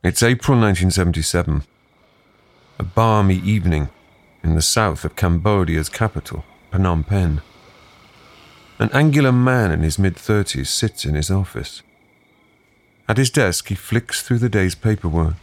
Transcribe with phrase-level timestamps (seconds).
[0.00, 1.64] It's April 1977.
[2.78, 3.88] A balmy evening
[4.44, 7.40] in the south of Cambodia's capital, Phnom Penh.
[8.78, 11.82] An angular man in his mid 30s sits in his office.
[13.08, 15.34] At his desk, he flicks through the day's paperwork.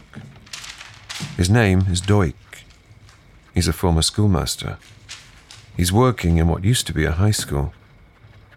[1.36, 2.64] His name is Duch.
[3.52, 4.78] He's a former schoolmaster.
[5.76, 7.74] He's working in what used to be a high school.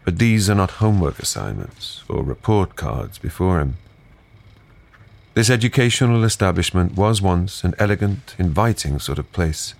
[0.05, 3.75] But these are not homework assignments or report cards before him.
[5.39, 9.73] This educational establishment was once an elegant, inviting sort of place,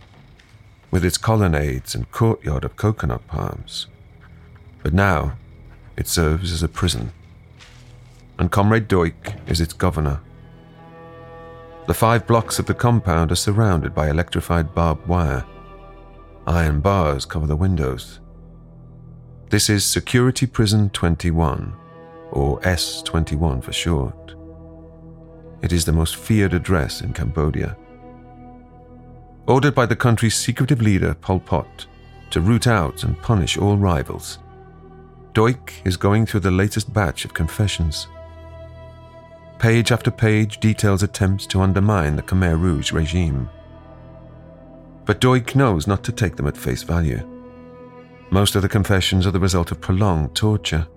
[0.89, 3.87] with its colonnades and courtyard of coconut palms.
[4.83, 5.33] But now
[5.97, 7.11] it serves as a prison.
[8.37, 10.21] And Comrade Duch is its governor.
[11.87, 15.45] The five blocks of the compound are surrounded by electrified barbed wire.
[16.47, 18.21] Iron bars cover the windows.
[19.49, 21.75] This is Security Prison 21,
[22.31, 24.18] or S21 for short.
[25.61, 27.75] It is the most feared address in Cambodia.
[29.47, 31.87] Ordered by the country's secretive leader, Pol Pot,
[32.29, 34.39] to root out and punish all rivals,
[35.33, 38.07] Duch is going through the latest batch of confessions.
[39.57, 43.49] Page after page details attempts to undermine the Khmer Rouge regime.
[45.05, 47.27] But Duch knows not to take them at face value.
[48.31, 50.87] Most of the confessions are the result of prolonged torture.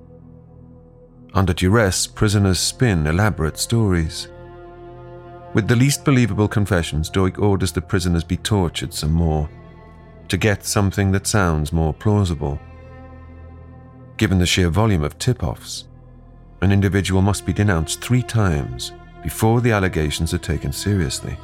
[1.34, 4.28] Under duress, prisoners spin elaborate stories.
[5.55, 9.50] With the least believable confessions, Duch orders the prisoners be tortured some more,
[10.28, 12.58] to get something that sounds more plausible.
[14.17, 15.89] Given the sheer volume of tip offs,
[16.62, 18.92] an individual must be denounced three times
[19.23, 21.36] before the allegations are taken seriously.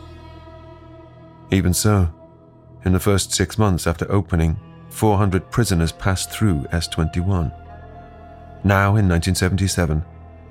[1.50, 2.08] Even so,
[2.86, 7.52] in the first six months after opening, 400 prisoners passed through S21.
[8.64, 10.02] Now, in 1977,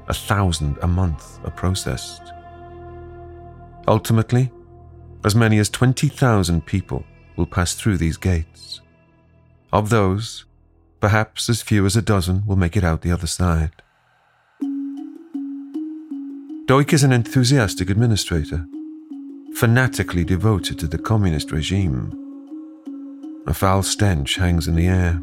[0.07, 2.33] a thousand a month are processed.
[3.87, 4.51] Ultimately,
[5.23, 8.81] as many as 20,000 people will pass through these gates.
[9.71, 10.45] Of those,
[10.99, 13.71] perhaps as few as a dozen will make it out the other side.
[16.65, 18.65] Duch is an enthusiastic administrator,
[19.55, 22.11] fanatically devoted to the communist regime.
[23.47, 25.21] A foul stench hangs in the air.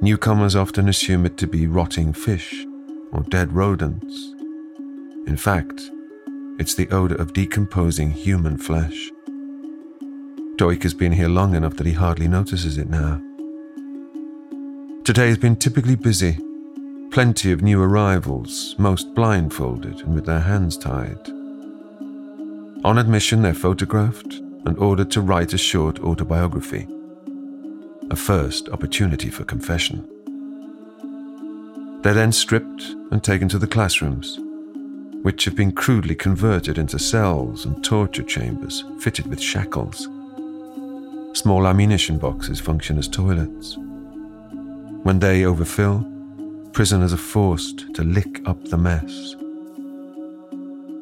[0.00, 2.64] Newcomers often assume it to be rotting fish
[3.12, 4.34] or dead rodents.
[5.26, 5.90] In fact,
[6.60, 9.10] it's the odor of decomposing human flesh.
[10.56, 13.18] Duch has been here long enough that he hardly notices it now.
[15.04, 16.38] Today has been typically busy.
[17.12, 21.30] Plenty of new arrivals, most blindfolded and with their hands tied.
[22.84, 24.34] On admission, they're photographed
[24.66, 26.86] and ordered to write a short autobiography.
[28.10, 30.06] A first opportunity for confession.
[32.02, 34.38] They're then stripped and taken to the classrooms,
[35.22, 40.08] which have been crudely converted into cells and torture chambers fitted with shackles.
[41.34, 43.76] Small ammunition boxes function as toilets.
[45.02, 46.06] When they overfill,
[46.72, 49.36] prisoners are forced to lick up the mess.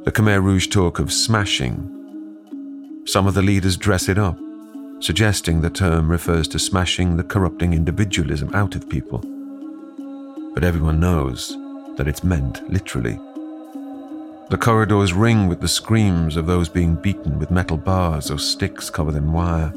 [0.05, 1.95] The Khmer Rouge talk of smashing.
[3.07, 4.39] Some of the leaders dress it up,
[5.01, 9.19] suggesting the term refers to smashing the corrupting individualism out of people.
[10.55, 11.57] But everyone knows
[11.97, 13.19] that it's meant literally.
[14.51, 18.89] The corridors ring with the screams of those being beaten with metal bars or sticks
[18.89, 19.75] covered in wire.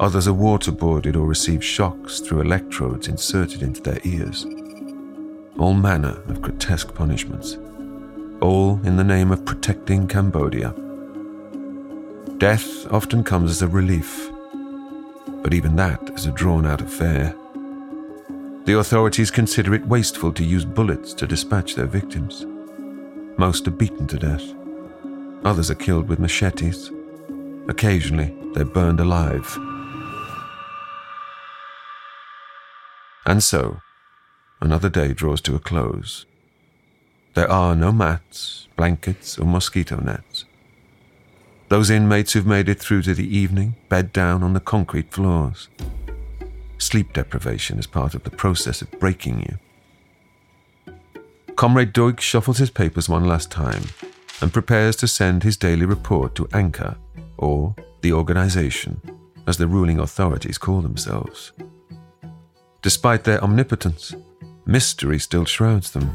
[0.00, 4.46] Others are waterboarded or receive shocks through electrodes inserted into their ears.
[5.58, 7.58] All manner of grotesque punishments,
[8.40, 10.74] all in the name of protecting Cambodia.
[12.38, 14.30] Death often comes as a relief,
[15.42, 17.36] but even that is a drawn out affair.
[18.64, 22.46] The authorities consider it wasteful to use bullets to dispatch their victims.
[23.36, 24.44] Most are beaten to death.
[25.44, 26.90] Others are killed with machetes.
[27.68, 29.58] Occasionally, they're burned alive
[33.24, 33.80] And so,
[34.60, 36.26] another day draws to a close.
[37.34, 40.44] There are no mats, blankets, or mosquito nets.
[41.68, 45.68] Those inmates who've made it through to the evening bed down on the concrete floors.
[46.78, 49.58] Sleep deprivation is part of the process of breaking you.
[51.62, 53.84] Comrade Duch shuffles his papers one last time
[54.40, 56.96] and prepares to send his daily report to Angkar,
[57.36, 59.00] or the organization,
[59.46, 61.52] as the ruling authorities call themselves.
[62.82, 64.12] Despite their omnipotence,
[64.66, 66.12] mystery still shrouds them.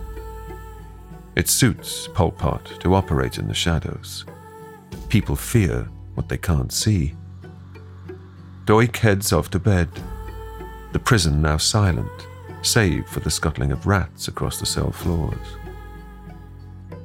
[1.37, 4.25] It suits Pol Pot to operate in the shadows.
[5.07, 7.15] People fear what they can't see.
[8.65, 9.87] Duch heads off to bed,
[10.91, 12.26] the prison now silent,
[12.61, 15.57] save for the scuttling of rats across the cell floors.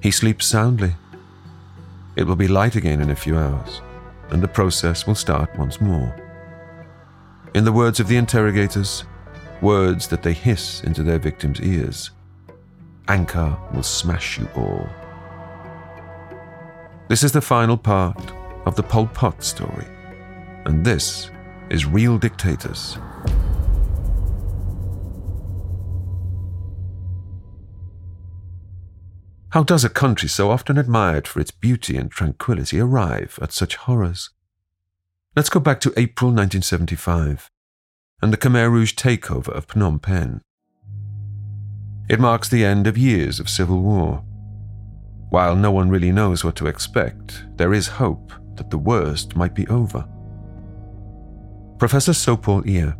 [0.00, 0.94] He sleeps soundly,
[2.14, 3.80] it will be light again in a few hours,
[4.30, 6.14] and the process will start once more.
[7.54, 9.04] In the words of the interrogators,
[9.62, 12.10] words that they hiss into their victims' ears,
[13.08, 14.88] Angkar will smash you all.
[17.08, 18.32] This is the final part
[18.66, 19.86] of the Pol Pot story,
[20.66, 21.30] and this
[21.70, 22.98] is Real Dictators.
[29.52, 33.76] How does a country so often admired for its beauty and tranquility arrive at such
[33.76, 34.30] horrors?
[35.36, 37.50] Let's go back to April 1975
[38.22, 40.40] and the Khmer Rouge takeover of Phnom Penh.
[42.08, 44.24] It marks the end of years of civil war.
[45.28, 49.54] While no one really knows what to expect, there is hope that the worst might
[49.54, 50.08] be over.
[51.78, 52.96] Professor Sophal Ear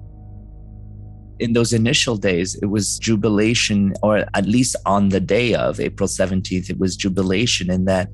[1.38, 6.08] in those initial days, it was jubilation, or at least on the day of April
[6.08, 8.08] 17th, it was jubilation in that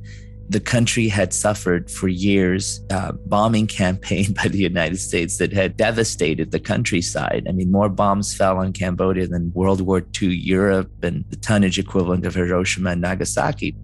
[0.49, 5.77] the country had suffered for years a bombing campaign by the United States that had
[5.77, 7.47] devastated the countryside.
[7.49, 11.79] I mean, more bombs fell on Cambodia than World War II Europe and the tonnage
[11.79, 13.77] equivalent of Hiroshima and Nagasaki.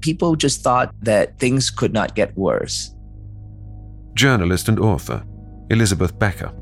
[0.00, 2.94] People just thought that things could not get worse.
[4.14, 5.24] Journalist and author
[5.70, 6.52] Elizabeth Becker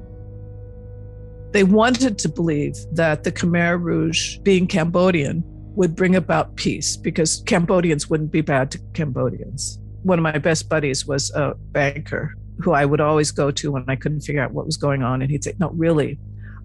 [1.52, 5.42] they wanted to believe that the Khmer Rouge, being Cambodian,
[5.74, 9.78] would bring about peace because Cambodians wouldn't be bad to Cambodians.
[10.02, 13.84] One of my best buddies was a banker who I would always go to when
[13.88, 15.22] I couldn't figure out what was going on.
[15.22, 16.18] And he'd say, No, really,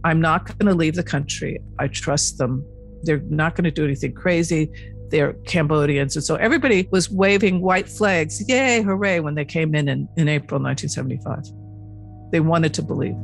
[0.03, 1.59] I'm not going to leave the country.
[1.79, 2.65] I trust them.
[3.03, 4.69] They're not going to do anything crazy.
[5.09, 6.15] They're Cambodians.
[6.15, 10.27] And so everybody was waving white flags, yay, hooray, when they came in in, in
[10.27, 12.31] April 1975.
[12.31, 13.15] They wanted to believe.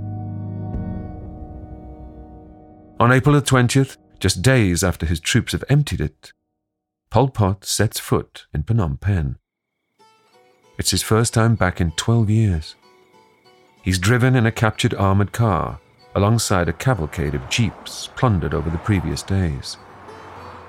[3.04, 6.32] On April the 20th, just days after his troops have emptied it,
[7.10, 9.36] Pol Pot sets foot in Phnom Penh.
[10.78, 12.76] It's his first time back in 12 years.
[13.82, 15.82] He's driven in a captured armored car
[16.16, 19.76] alongside a cavalcade of jeeps plundered over the previous days.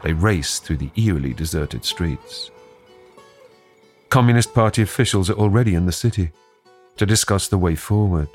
[0.02, 2.50] They race through the eerily deserted streets.
[4.08, 6.32] Communist Party officials are already in the city
[6.96, 8.28] to discuss the way forward.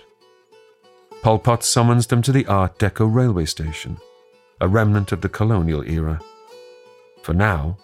[1.22, 3.98] Pol Pot summons them to the Art Deco railway station,
[4.62, 6.22] a remnant of the colonial era.
[7.24, 7.78] For now,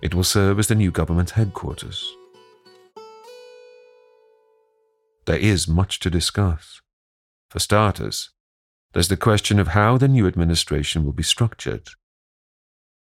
[0.00, 2.14] it will serve as the new government headquarters.
[5.26, 6.80] There is much to discuss.
[7.50, 8.30] For starters,
[8.94, 11.88] there's the question of how the new administration will be structured.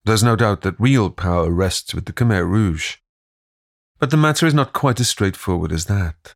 [0.04, 2.96] There's no doubt that real power rests with the Khmer Rouge.
[4.00, 6.34] But the matter is not quite as straightforward as that.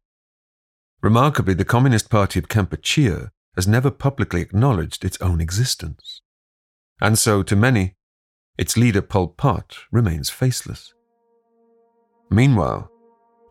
[1.03, 6.21] Remarkably, the Communist Party of Kampuchea has never publicly acknowledged its own existence.
[7.01, 7.97] And so, to many,
[8.57, 10.95] its leader Pol Pot remains faceless.
[12.31, 12.89] Meanwhile,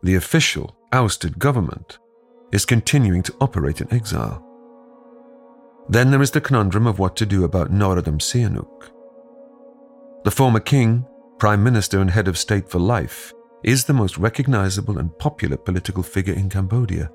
[0.02, 1.98] the official, ousted government
[2.52, 4.42] is continuing to operate in exile.
[5.90, 8.90] Then there is the conundrum of what to do about Norodom Sihanouk.
[10.24, 11.04] The former king,
[11.38, 16.02] prime minister, and head of state for life is the most recognizable and popular political
[16.02, 17.10] figure in Cambodia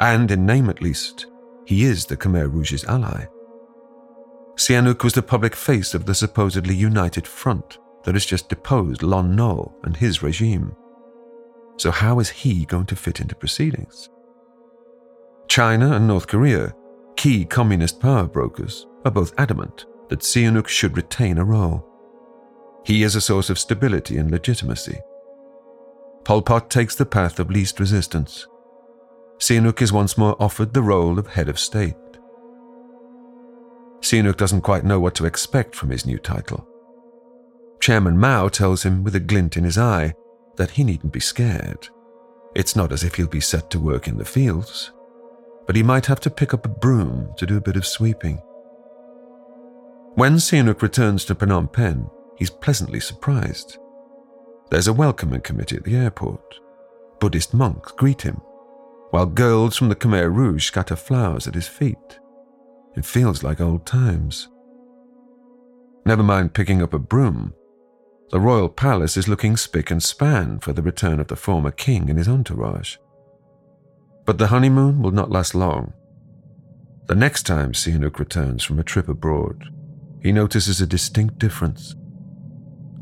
[0.00, 1.26] and in name at least,
[1.66, 3.26] he is the Khmer Rouge's ally.
[4.56, 9.36] Sihanouk was the public face of the supposedly united front that has just deposed Lon
[9.36, 10.74] Nol and his regime.
[11.76, 14.08] So, how is he going to fit into proceedings?
[15.48, 16.74] China and North Korea,
[17.16, 21.86] key communist power brokers, are both adamant that Sihanouk should retain a role.
[22.84, 24.98] He is a source of stability and legitimacy.
[26.24, 28.46] Pol Pot takes the path of least resistance
[29.40, 31.96] Sihanouk is once more offered the role of head of state.
[34.00, 36.66] Sihanouk doesn't quite know what to expect from his new title.
[37.80, 40.12] Chairman Mao tells him with a glint in his eye
[40.56, 41.88] that he needn't be scared.
[42.54, 44.92] It's not as if he'll be set to work in the fields,
[45.66, 48.36] but he might have to pick up a broom to do a bit of sweeping.
[50.16, 53.78] When Sihanouk returns to Phnom Penh, he's pleasantly surprised.
[54.70, 56.60] There's a welcoming committee at the airport.
[57.20, 58.42] Buddhist monks greet him
[59.10, 62.18] while girls from the Khmer Rouge scatter flowers at his feet.
[62.96, 64.48] It feels like old times.
[66.06, 67.52] Never mind picking up a broom.
[68.30, 72.08] The royal palace is looking spick and span for the return of the former king
[72.08, 72.96] and his entourage.
[74.24, 75.92] But the honeymoon will not last long.
[77.06, 79.64] The next time Sihanouk returns from a trip abroad,
[80.22, 81.96] he notices a distinct difference.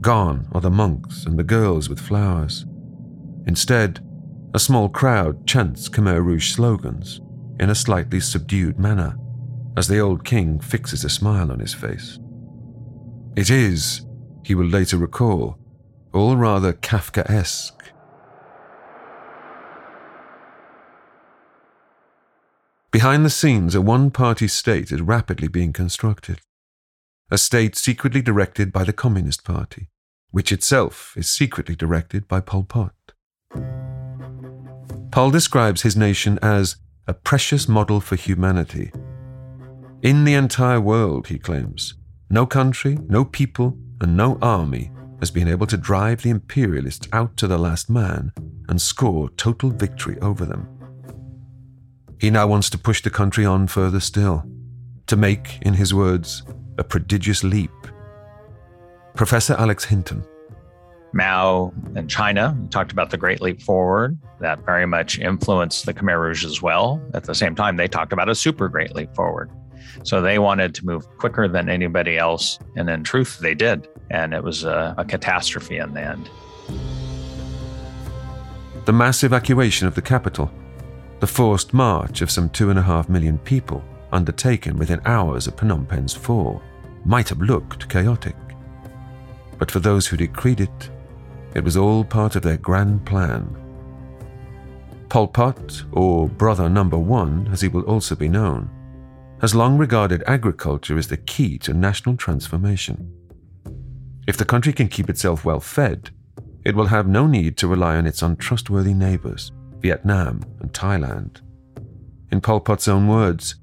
[0.01, 2.65] Gone are the monks and the girls with flowers.
[3.47, 4.01] Instead,
[4.55, 7.21] a small crowd chants Khmer Rouge slogans
[7.61, 9.17] in a slightly subdued manner
[9.77, 12.19] as the old king fixes a smile on his face.
[13.37, 14.07] It is,
[14.43, 15.59] he will later recall,
[16.15, 17.93] all rather Kafkaesque.
[22.91, 26.41] Behind the scenes, a one party state is rapidly being constructed,
[27.31, 29.91] a state secretly directed by the Communist Party,
[30.31, 32.95] which itself is secretly directed by Pol Pot.
[35.19, 36.77] Pol describes his nation as
[37.09, 38.93] a precious model for humanity.
[40.01, 41.95] In the entire world, he claims,
[42.31, 47.37] no country, no people, and no army has been able to drive the imperialists out
[47.39, 48.31] to the last man
[48.69, 50.69] and score total victory over them.
[52.21, 54.45] He now wants to push the country on further still,
[55.09, 56.45] to make, in his words,
[56.79, 57.73] a prodigious leap.
[59.17, 60.25] Professor Alex Hinton.
[61.13, 64.19] Mao and China talked about the Great Leap Forward.
[64.41, 67.03] That very much influenced the Khmer Rouge as well.
[67.15, 69.51] At the same time, they talked about a super Great Leap Forward.
[70.03, 72.59] So they wanted to move quicker than anybody else.
[72.77, 73.89] And in truth, they did.
[74.11, 76.31] And it was a, a catastrophe in the end.
[78.85, 80.51] The mass evacuation of the capital,
[81.21, 85.57] the forced march of some two and a half million people undertaken within hours of
[85.57, 86.63] Phnom Penh's fall,
[87.05, 88.37] might have looked chaotic.
[89.59, 90.91] But for those who decreed it,
[91.55, 93.57] it was all part of their grand plan.
[95.09, 98.69] Pol Pot, or Brother Number One, as he will also be known,
[99.41, 103.13] has long regarded agriculture as the key to national transformation.
[104.27, 106.11] If the country can keep itself well fed,
[106.65, 111.41] it will have no need to rely on its untrustworthy neighbors, Vietnam and Thailand.
[112.31, 113.55] In Pol Pot's own words,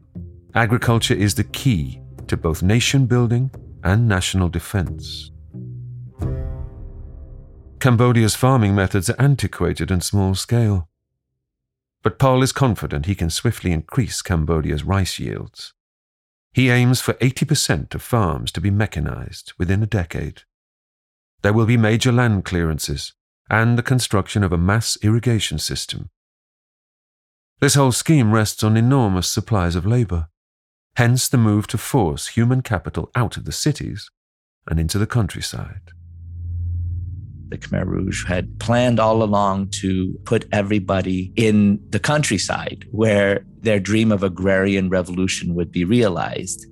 [0.55, 3.51] agriculture is the key to both nation building
[3.83, 5.29] and national defense.
[7.85, 10.89] Cambodia's farming methods are antiquated and small scale.
[12.01, 15.71] But Pol is confident he can swiftly increase Cambodia's rice yields.
[16.51, 20.41] He aims for 80% of farms to be mechanized within a decade.
[21.43, 23.13] There will be major land clearances
[23.51, 26.09] and the construction of a mass irrigation system.
[27.59, 30.29] This whole scheme rests on enormous supplies of labor,
[30.95, 34.09] hence the move to force human capital out of the cities
[34.65, 35.91] and into the countryside
[37.49, 43.79] the Khmer Rouge had planned all along to put everybody in the countryside where their
[43.79, 46.65] dream of agrarian revolution would be realized.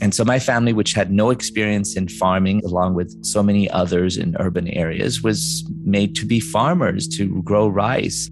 [0.00, 4.16] And so my family, which had no experience in farming, along with so many others
[4.16, 8.30] in urban areas, was made to be farmers, to grow rice.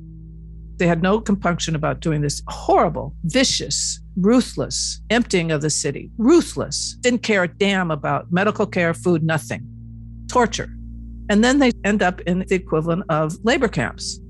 [0.79, 6.11] They had no compunction about doing this horrible, vicious, ruthless emptying of the city.
[6.17, 6.97] Ruthless.
[7.01, 9.67] Didn't care a damn about medical care, food, nothing.
[10.29, 10.71] Torture.
[11.29, 14.21] And then they end up in the equivalent of labor camps.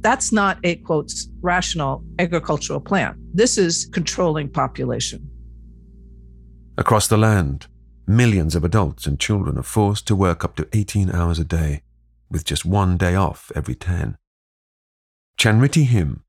[0.00, 3.16] That's not a quote rational agricultural plan.
[3.32, 5.30] This is controlling population.
[6.76, 7.68] Across the land,
[8.06, 11.82] millions of adults and children are forced to work up to 18 hours a day,
[12.30, 14.16] with just one day off every 10.
[15.38, 16.24] Chanrithy Him.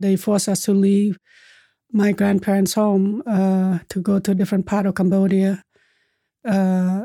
[0.00, 1.18] They force us to leave
[1.92, 5.62] my grandparents' home uh, to go to a different part of Cambodia.
[6.44, 7.02] Uh,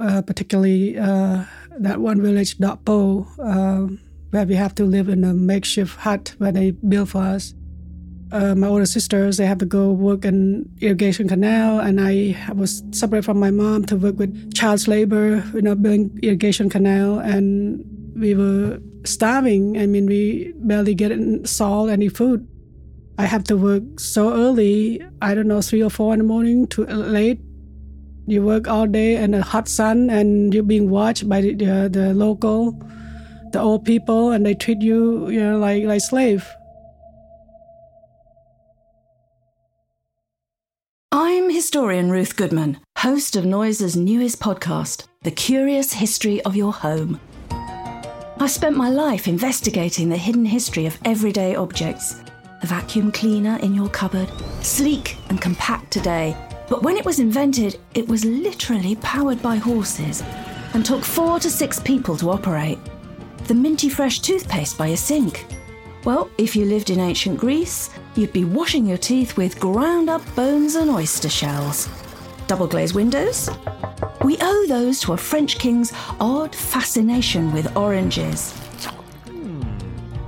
[0.00, 1.44] uh, particularly uh,
[1.78, 3.86] that one village, Dot Po, uh,
[4.30, 7.54] where we have to live in a makeshift hut where they built for us.
[8.30, 12.82] Uh, my older sisters, they have to go work in irrigation canal, and I was
[12.90, 17.82] separate from my mom to work with child labor, you know, building irrigation canal, and
[18.14, 19.78] we were starving.
[19.78, 21.12] I mean, we barely get
[21.48, 22.46] salt, any food.
[23.16, 26.66] I have to work so early, I don't know, three or four in the morning
[26.68, 27.40] to late
[28.30, 31.88] you work all day in the hot sun and you're being watched by the, the,
[31.90, 32.72] the local,
[33.52, 36.48] the old people, and they treat you, you know, like, like slave.
[41.10, 47.20] I'm historian Ruth Goodman, host of Noiser's newest podcast, The Curious History of Your Home.
[48.40, 52.14] I've spent my life investigating the hidden history of everyday objects.
[52.60, 54.30] The vacuum cleaner in your cupboard,
[54.62, 56.36] sleek and compact today,
[56.68, 60.22] but when it was invented, it was literally powered by horses
[60.74, 62.78] and took four to six people to operate.
[63.46, 65.46] The minty fresh toothpaste by a sink.
[66.04, 70.22] Well, if you lived in ancient Greece, you'd be washing your teeth with ground up
[70.34, 71.88] bones and oyster shells.
[72.46, 73.48] Double glazed windows?
[74.22, 78.54] We owe those to a French king's odd fascination with oranges.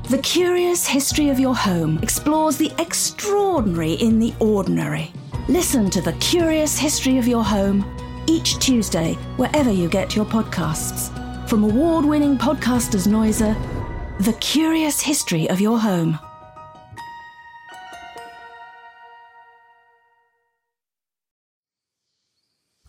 [0.09, 5.13] The Curious History of Your Home explores the extraordinary in the ordinary
[5.49, 7.85] Listen to The Curious History of Your Home
[8.27, 11.09] each Tuesday, wherever you get your podcasts.
[11.49, 13.57] From award winning podcasters Noiser,
[14.21, 16.19] The Curious History of Your Home.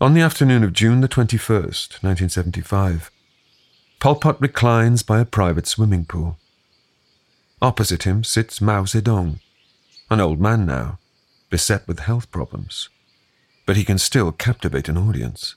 [0.00, 3.10] On the afternoon of June the 21st, 1975,
[3.98, 6.38] Pol Pot reclines by a private swimming pool.
[7.60, 9.40] Opposite him sits Mao Zedong,
[10.10, 10.98] an old man now,
[11.52, 12.88] beset with health problems,
[13.66, 15.54] but he can still captivate an audience.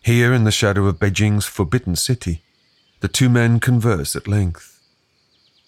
[0.00, 2.42] Here in the shadow of Beijing's Forbidden City,
[3.00, 4.80] the two men converse at length.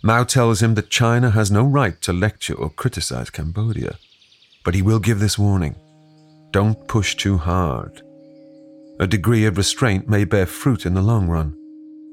[0.03, 3.99] Mao tells him that China has no right to lecture or criticize Cambodia,
[4.65, 5.77] but he will give this warning
[6.51, 8.01] don't push too hard.
[8.99, 11.55] A degree of restraint may bear fruit in the long run.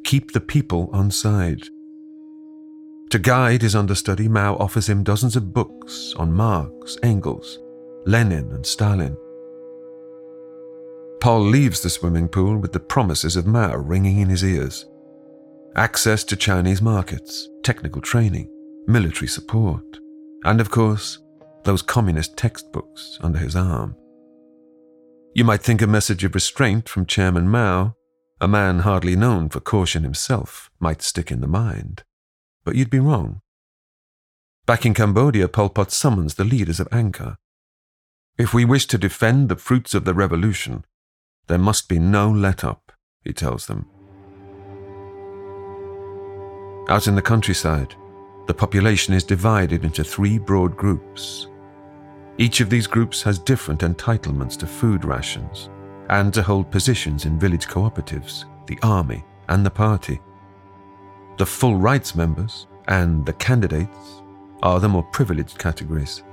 [0.04, 1.64] Keep the people on side.
[3.14, 7.60] To guide his understudy, Mao offers him dozens of books on Marx, Engels,
[8.08, 9.16] Lenin, and Stalin.
[11.22, 14.88] Pol leaves the swimming pool with the promises of Mao ringing in his ears
[15.76, 18.50] access to Chinese markets, technical training,
[18.88, 20.00] military support,
[20.46, 21.20] and of course,
[21.66, 23.96] those communist textbooks under his arm.
[25.36, 27.96] You might think a message of restraint from Chairman Mao,
[28.42, 32.04] a man hardly known for caution himself, might stick in the mind.
[32.64, 33.42] But you'd be wrong.
[34.66, 37.38] Back in Cambodia, Pol Pot summons the leaders of Angkar.
[38.38, 40.86] If we wish to defend the fruits of the revolution,
[41.48, 42.92] there must be no let up,
[43.24, 43.86] he tells them.
[46.90, 47.96] Out in the countryside,
[48.48, 51.48] the population is divided into three broad groups
[52.40, 55.70] each of these groups has different entitlements to food rations
[56.10, 60.20] and to hold positions in village cooperatives, the army, and the party.
[61.38, 64.22] The full rights members and the candidates
[64.62, 66.24] are the more privileged categories.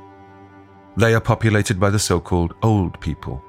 [0.96, 3.42] They are populated by the so called old people,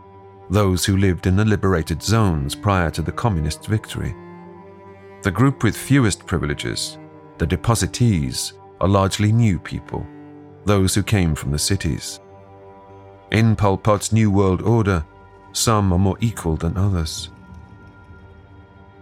[0.49, 4.15] those who lived in the liberated zones prior to the communist victory.
[5.23, 6.97] The group with fewest privileges,
[7.37, 10.05] the depositees, are largely new people,
[10.65, 12.19] those who came from the cities.
[13.31, 15.05] In Pol Pot's New World Order,
[15.51, 17.29] some are more equal than others.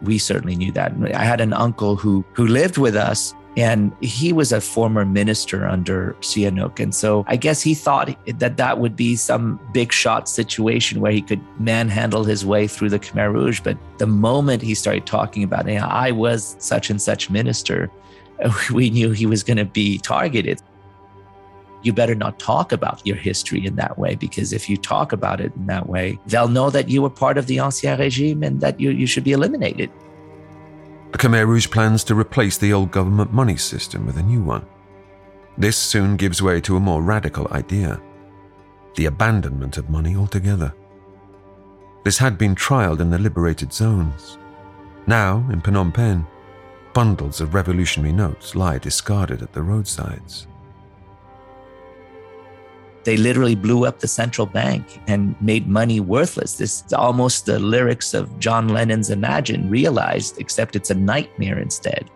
[0.01, 0.94] We certainly knew that.
[1.13, 5.67] I had an uncle who who lived with us and he was a former minister
[5.67, 6.80] under Sihanouk.
[6.80, 11.12] And so I guess he thought that that would be some big shot situation where
[11.12, 13.60] he could manhandle his way through the Khmer Rouge.
[13.60, 17.91] But the moment he started talking about, it, I was such and such minister,
[18.71, 20.62] we knew he was going to be targeted
[21.82, 25.39] you better not talk about your history in that way because if you talk about
[25.39, 28.60] it in that way, they'll know that you were part of the Ancien Regime and
[28.62, 29.89] that you, you should be eliminated.
[31.12, 34.65] Khmer Rouge plans to replace the old government money system with a new one.
[35.58, 38.02] This soon gives way to a more radical idea
[38.96, 40.74] the abandonment of money altogether.
[42.04, 44.38] This had been trialed in the liberated zones.
[45.08, 46.28] Now, in Phnom Penh,
[46.94, 50.48] bundles of revolutionary notes lie discarded at the roadsides.
[53.10, 56.58] They literally blew up the central bank and made money worthless.
[56.58, 62.08] This is almost the lyrics of John Lennon's Imagine realized, except it's a nightmare instead.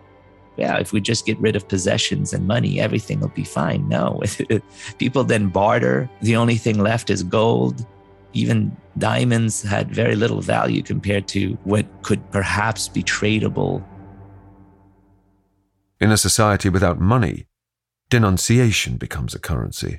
[0.56, 3.88] Yeah, if we just get rid of possessions and money, everything will be fine.
[3.88, 4.22] No,
[4.98, 6.08] people then barter.
[6.22, 7.84] The only thing left is gold.
[8.32, 13.82] Even diamonds had very little value compared to what could perhaps be tradable.
[15.98, 17.48] In a society without money,
[18.10, 19.98] denunciation becomes a currency.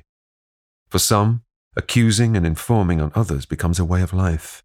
[0.88, 1.42] For some,
[1.76, 4.62] accusing and informing on others becomes a way of life.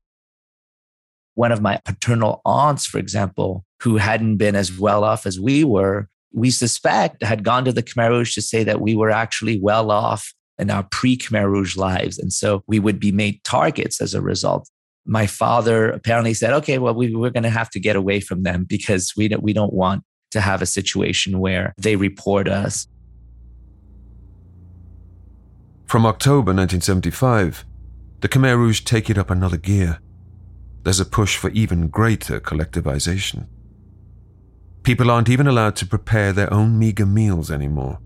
[1.34, 5.64] One of my paternal aunts, for example, who hadn't been as well off as we
[5.64, 9.60] were, we suspect had gone to the Khmer Rouge to say that we were actually
[9.60, 12.18] well off in our pre Khmer Rouge lives.
[12.20, 14.70] And so we would be made targets as a result.
[15.06, 18.44] My father apparently said, okay, well, we, we're going to have to get away from
[18.44, 22.88] them because we don't, we don't want to have a situation where they report us.
[25.92, 27.66] From October 1975,
[28.22, 30.00] the Khmer Rouge take it up another gear.
[30.84, 33.48] There's a push for even greater collectivization.
[34.84, 38.00] People aren't even allowed to prepare their own meager meals anymore.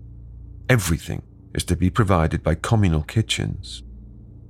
[0.68, 1.22] Everything
[1.54, 3.84] is to be provided by communal kitchens.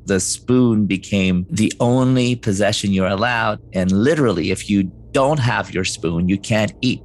[0.07, 3.61] The spoon became the only possession you're allowed.
[3.75, 7.03] And literally, if you don't have your spoon, you can't eat.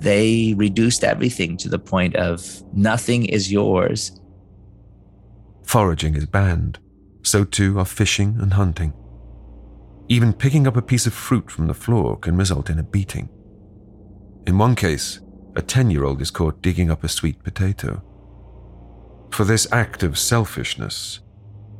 [0.00, 4.20] They reduced everything to the point of nothing is yours
[5.66, 6.78] Foraging is banned,
[7.22, 8.94] so too are fishing and hunting.
[10.08, 13.28] Even picking up a piece of fruit from the floor can result in a beating.
[14.46, 15.20] In one case,
[15.56, 18.02] a 10 year old is caught digging up a sweet potato.
[19.32, 21.20] For this act of selfishness,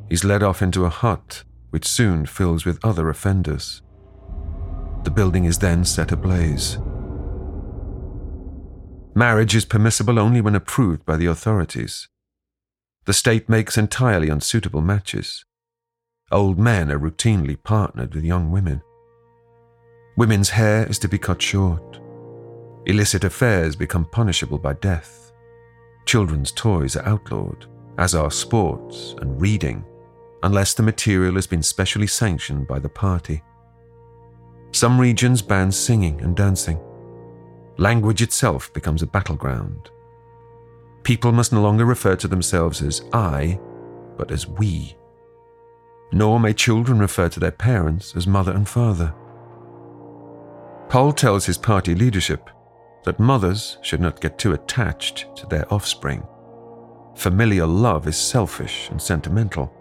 [0.08, 3.82] he's led off into a hut which soon fills with other offenders.
[5.04, 6.78] The building is then set ablaze.
[9.14, 12.08] Marriage is permissible only when approved by the authorities.
[13.06, 15.44] The state makes entirely unsuitable matches.
[16.32, 18.82] Old men are routinely partnered with young women.
[20.16, 22.00] Women's hair is to be cut short.
[22.86, 25.30] Illicit affairs become punishable by death.
[26.04, 27.66] Children's toys are outlawed,
[27.96, 29.84] as are sports and reading,
[30.42, 33.40] unless the material has been specially sanctioned by the party.
[34.72, 36.80] Some regions ban singing and dancing.
[37.78, 39.90] Language itself becomes a battleground.
[41.06, 43.60] People must no longer refer to themselves as I,
[44.16, 44.96] but as we.
[46.10, 49.14] Nor may children refer to their parents as mother and father.
[50.88, 52.50] Pol tells his party leadership
[53.04, 56.26] that mothers should not get too attached to their offspring.
[57.14, 59.72] Familial love is selfish and sentimental.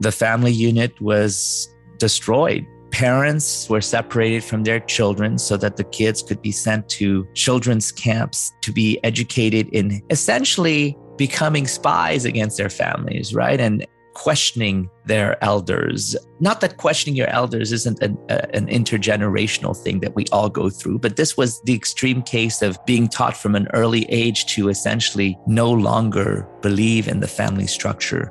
[0.00, 2.66] The family unit was destroyed.
[2.94, 7.90] Parents were separated from their children so that the kids could be sent to children's
[7.90, 13.58] camps to be educated in essentially becoming spies against their families, right?
[13.58, 16.14] And questioning their elders.
[16.38, 20.70] Not that questioning your elders isn't an, uh, an, intergenerational thing that we all go
[20.70, 24.68] through, but this was the extreme case of being taught from an early age to
[24.68, 28.30] essentially no longer believe in the family structure.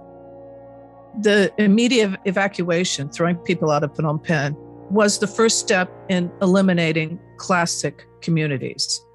[1.22, 4.56] The immediate evacuation, throwing people out of Phnom Penh,
[4.90, 9.06] was the first step in eliminating classic communities.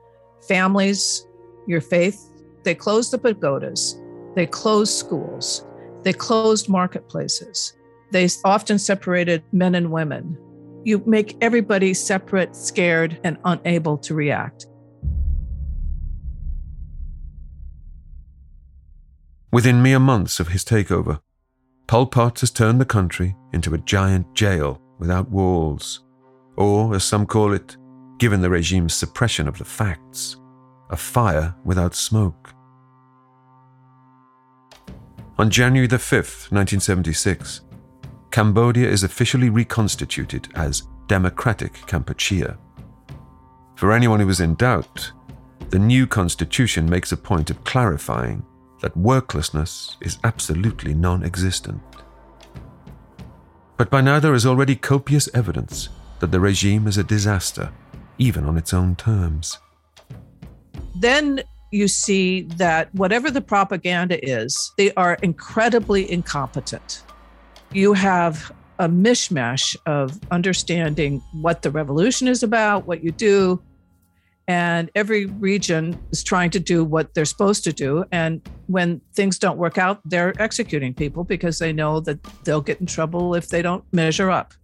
[0.46, 1.26] Families,
[1.66, 2.30] your faith,
[2.62, 4.00] they closed the pagodas,
[4.34, 5.66] they closed schools,
[6.02, 7.74] they closed marketplaces.
[8.11, 10.38] They often separated men and women.
[10.84, 14.66] You make everybody separate, scared, and unable to react.
[19.52, 21.20] Within mere months of his takeover,
[21.88, 26.05] Pol Pot has turned the country into a giant jail without walls,
[26.59, 27.79] or, as some call it,
[28.18, 30.37] given the regime's suppression of the facts,
[30.90, 32.53] a fire without smoke.
[35.38, 37.62] On January the 5th, 1976,
[38.31, 42.59] Cambodia is officially reconstituted as Democratic Kampuchea.
[43.77, 45.11] For anyone who was in doubt,
[45.70, 48.44] the new constitution makes a point of clarifying
[48.80, 51.80] that worklessness is absolutely non existent.
[53.76, 55.88] But by now there is already copious evidence
[56.20, 57.72] that the regime is a disaster,
[58.18, 59.58] even on its own terms.
[60.96, 67.02] Then you see that whatever the propaganda is, they are incredibly incompetent.
[67.72, 73.60] You have a mishmash of understanding what the revolution is about, what you do,
[74.46, 78.04] and every region is trying to do what they're supposed to do.
[78.10, 82.81] And when things don't work out, they're executing people because they know that they'll get
[82.81, 84.54] in trouble if they don't measure up.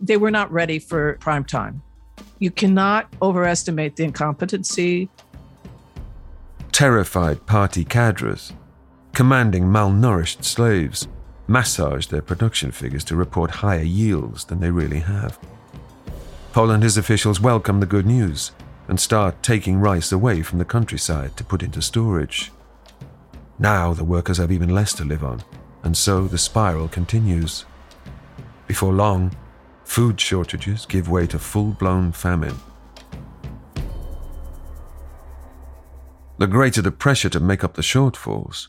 [0.00, 1.82] They were not ready for prime time.
[2.38, 5.10] You cannot overestimate the incompetency
[6.76, 8.52] terrified party cadres,
[9.14, 11.08] commanding malnourished slaves,
[11.46, 15.38] massage their production figures to report higher yields than they really have.
[16.52, 18.52] Pol and his officials welcome the good news
[18.88, 22.52] and start taking rice away from the countryside to put into storage.
[23.58, 25.42] Now the workers have even less to live on,
[25.82, 27.64] and so the spiral continues.
[28.66, 29.32] Before long,
[29.84, 32.56] food shortages give way to full blown famine
[36.38, 38.68] The greater the pressure to make up the shortfalls,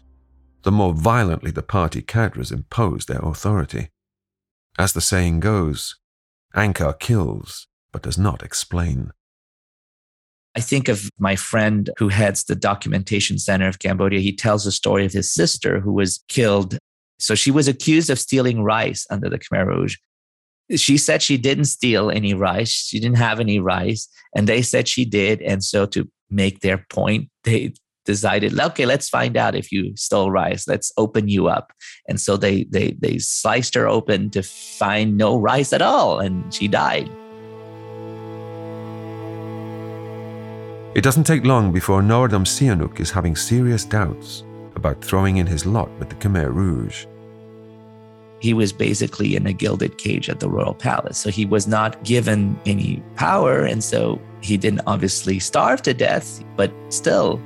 [0.63, 3.89] the more violently the party cadres impose their authority.
[4.79, 5.97] As the saying goes,
[6.55, 9.11] Angkar kills but does not explain.
[10.55, 14.19] I think of my friend who heads the documentation center of Cambodia.
[14.19, 16.77] He tells the story of his sister who was killed.
[17.19, 19.97] So she was accused of stealing rice under the Khmer Rouge.
[20.75, 22.71] She said she didn't steal any rice.
[22.71, 24.09] She didn't have any rice.
[24.35, 25.41] And they said she did.
[25.41, 27.73] And so to make their point, they
[28.07, 30.67] decided, okay, let's find out if you stole rice.
[30.67, 31.71] Let's open you up.
[32.07, 36.51] And so they they they sliced her open to find no rice at all, and
[36.51, 37.11] she died.
[40.95, 44.43] It doesn't take long before Norodom Sihanouk is having serious doubts
[44.75, 47.05] about throwing in his lot with the Khmer Rouge.
[48.39, 51.17] He was basically in a gilded cage at the royal palace.
[51.17, 53.63] So he was not given any power.
[53.63, 57.41] And so he didn't obviously starve to death, but still,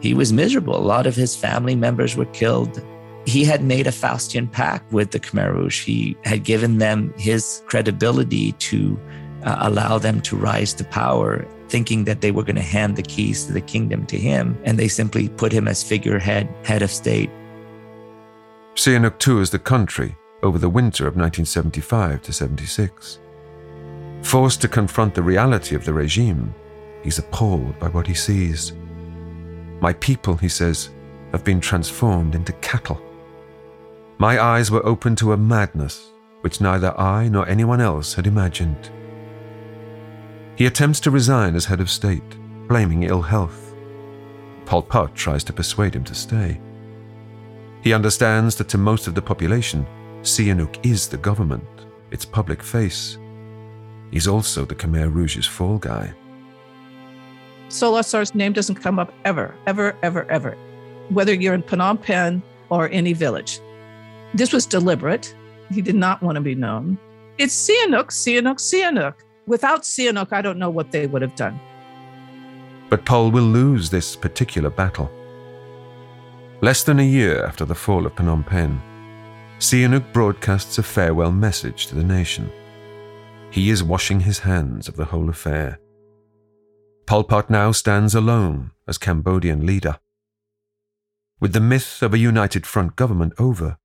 [0.00, 0.76] he was miserable.
[0.76, 2.82] A lot of his family members were killed.
[3.26, 5.84] He had made a Faustian pact with the Khmer Rouge.
[5.84, 8.98] He had given them his credibility to
[9.44, 13.02] uh, allow them to rise to power, thinking that they were going to hand the
[13.02, 14.58] keys to the kingdom to him.
[14.64, 17.30] And they simply put him as figurehead, head of state.
[18.74, 23.18] Sihanouk tours the country over the winter of 1975 to 76.
[24.22, 26.54] Forced to confront the reality of the regime,
[27.02, 28.72] he's appalled by what he sees.
[29.80, 30.90] My people, he says,
[31.32, 33.00] have been transformed into cattle.
[34.18, 38.90] My eyes were opened to a madness which neither I nor anyone else had imagined.
[40.56, 42.22] He attempts to resign as head of state,
[42.68, 43.74] blaming ill health.
[44.66, 46.60] Pol Pot tries to persuade him to stay.
[47.82, 49.86] He understands that to most of the population,
[50.22, 51.64] Sihanouk is the government,
[52.10, 53.18] its public face.
[54.10, 56.12] He's also the Khmer Rouge's fall guy.
[57.68, 60.56] Saloth Sar's name doesn't come up ever, ever, ever, ever,
[61.08, 63.58] whether you're in Phnom Penh or any village.
[64.34, 65.34] This was deliberate.
[65.70, 66.98] He did not want to be known.
[67.38, 69.14] It's Sihanouk, Sihanouk, Sihanouk.
[69.46, 71.58] Without Sihanouk, I don't know what they would have done.
[72.88, 75.10] But Pol will lose this particular battle.
[76.60, 78.80] Less than a year after the fall of Phnom Penh,
[79.58, 82.50] Sihanouk broadcasts a farewell message to the nation.
[83.50, 85.78] He is washing his hands of the whole affair.
[87.06, 89.98] Pol Pot now stands alone as Cambodian leader.
[91.40, 93.78] With the myth of a united front government over,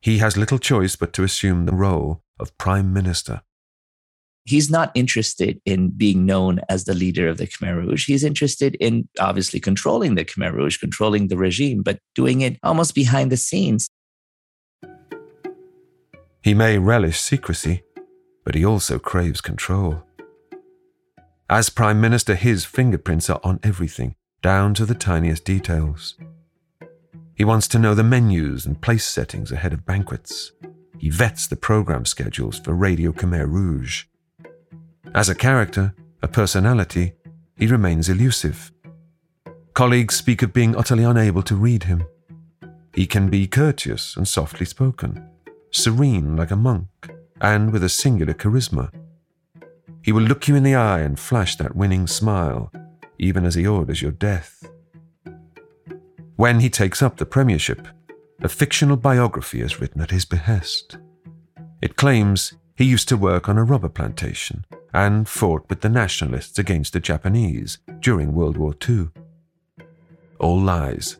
[0.00, 3.42] he has little choice but to assume the role of prime minister.
[4.46, 8.06] He's not interested in being known as the leader of the Khmer Rouge.
[8.06, 12.94] He's interested in obviously controlling the Khmer Rouge, controlling the regime, but doing it almost
[12.94, 13.88] behind the scenes.
[16.42, 17.84] He may relish secrecy,
[18.44, 20.02] but he also craves control.
[21.48, 26.16] As Prime Minister, his fingerprints are on everything, down to the tiniest details.
[27.34, 30.52] He wants to know the menus and place settings ahead of banquets.
[30.98, 34.04] He vets the program schedules for Radio Khmer Rouge.
[35.14, 37.12] As a character, a personality,
[37.56, 38.72] he remains elusive.
[39.72, 42.04] Colleagues speak of being utterly unable to read him.
[42.92, 45.24] He can be courteous and softly spoken,
[45.70, 46.88] serene like a monk,
[47.40, 48.90] and with a singular charisma.
[50.02, 52.72] He will look you in the eye and flash that winning smile,
[53.16, 54.68] even as he orders your death.
[56.34, 57.86] When he takes up the premiership,
[58.42, 60.98] a fictional biography is written at his behest.
[61.80, 66.58] It claims he used to work on a rubber plantation and fought with the nationalists
[66.58, 69.08] against the Japanese during World War II.
[70.38, 71.16] All lies.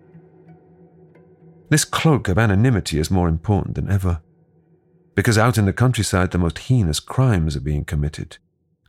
[1.71, 4.21] This cloak of anonymity is more important than ever,
[5.15, 8.39] because out in the countryside the most heinous crimes are being committed,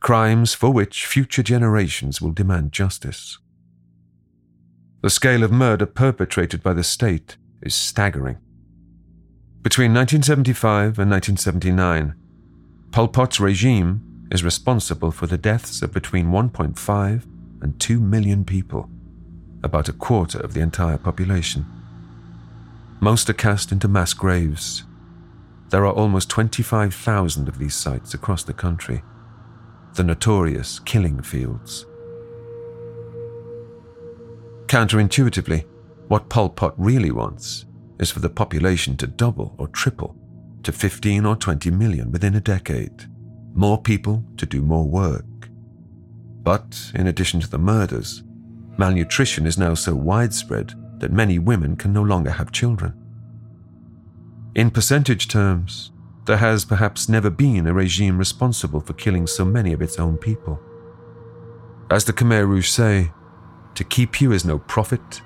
[0.00, 3.38] crimes for which future generations will demand justice.
[5.02, 8.38] The scale of murder perpetrated by the state is staggering.
[9.62, 12.14] Between 1975 and 1979,
[12.96, 17.26] Pol Pot's regime is responsible for the deaths of between 1.5
[17.60, 18.88] and 2 million people,
[19.62, 21.66] about a quarter of the entire population.
[22.98, 24.84] Most are cast into mass graves.
[25.68, 29.02] There are almost 25,000 of these sites across the country,
[29.92, 31.84] the notorious killing fields.
[34.68, 35.66] Counterintuitively,
[36.08, 37.66] what Pol Pot really wants
[38.00, 40.16] is for the population to double or triple
[40.66, 43.04] to 15 or 20 million within a decade.
[43.54, 45.48] More people to do more work.
[46.42, 48.24] But in addition to the murders,
[48.76, 52.94] malnutrition is now so widespread that many women can no longer have children.
[54.56, 55.92] In percentage terms,
[56.24, 60.16] there has perhaps never been a regime responsible for killing so many of its own
[60.16, 60.58] people.
[61.92, 63.12] As the Khmer Rouge say,
[63.76, 65.22] to keep you is no profit,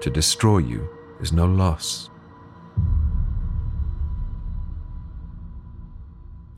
[0.00, 0.88] to destroy you
[1.20, 2.10] is no loss.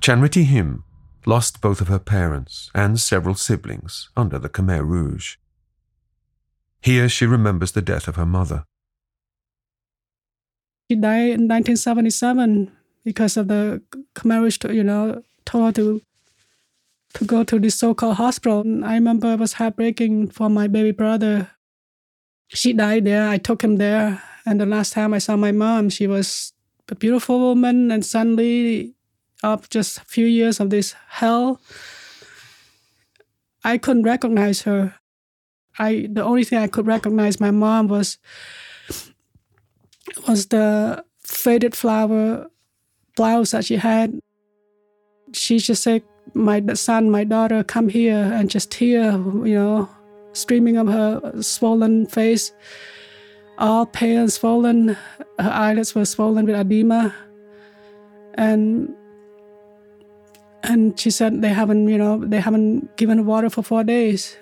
[0.05, 0.85] Chanrithy Him
[1.25, 5.37] lost both of her parents and several siblings under the Khmer Rouge.
[6.83, 8.67] Here she remembers the death of her mother.
[10.91, 12.71] She died in 1977
[13.03, 13.81] because of the
[14.15, 16.03] Khmer Rouge, you know, told her to
[17.15, 18.61] to go to this so-called hospital.
[18.85, 21.49] I remember it was heartbreaking for my baby brother.
[22.49, 23.27] She died there.
[23.27, 26.53] I took him there, and the last time I saw my mom, she was
[26.91, 28.94] a beautiful woman, and suddenly,
[29.45, 31.61] after just a few years of this hell,
[33.63, 34.95] I couldn't recognize her.
[35.79, 38.19] I the only thing I could recognize my mom was
[40.27, 42.47] was the faded flower
[43.17, 44.19] blouse that she had.
[45.33, 46.03] She just said,
[46.33, 49.89] my son, my daughter come here and just tear, you know,
[50.33, 52.53] streaming of her swollen face,
[53.59, 54.97] all pale and swollen.
[55.39, 57.15] Her eyelids were swollen with edema.
[58.35, 58.95] And
[60.65, 64.37] and she said they haven't, you know, they haven't given water for four days.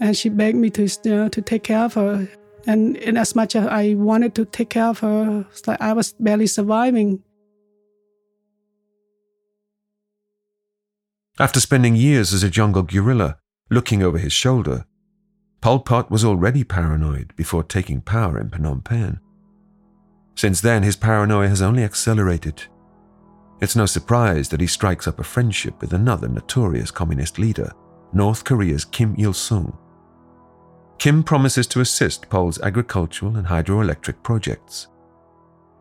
[0.00, 2.28] And she begged me to, you know, to take care of her.
[2.66, 5.92] And in as much as I wanted to take care of her, it's like I
[5.92, 7.22] was barely surviving.
[11.38, 13.38] After spending years as a jungle guerrilla,
[13.70, 14.84] looking over his shoulder,
[15.60, 19.20] Pol Pot was already paranoid before taking power in Phnom Penh.
[20.34, 22.64] Since then, his paranoia has only accelerated.
[23.60, 27.70] It's no surprise that he strikes up a friendship with another notorious communist leader,
[28.12, 29.76] North Korea's Kim Il sung.
[30.98, 34.88] Kim promises to assist Pol's agricultural and hydroelectric projects.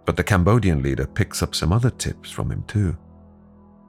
[0.06, 2.98] But the Cambodian leader picks up some other tips from him too.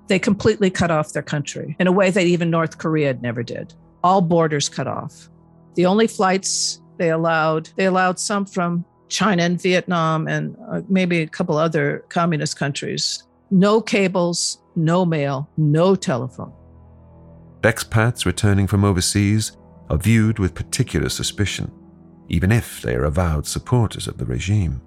[0.07, 3.75] They completely cut off their country in a way that even North Korea never did.
[4.05, 5.29] All borders cut off.
[5.75, 11.21] The only flights they allowed, they allowed some from China and Vietnam and uh, maybe
[11.23, 13.25] a couple other communist countries.
[13.51, 16.53] No cables, no mail, no telephone.
[17.63, 19.57] Expats returning from overseas
[19.91, 21.71] are viewed with particular suspicion,
[22.29, 24.81] even if they are avowed supporters of the regime.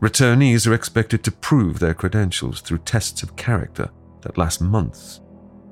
[0.00, 3.88] Returnees are expected to prove their credentials through tests of character
[4.22, 5.20] that last months,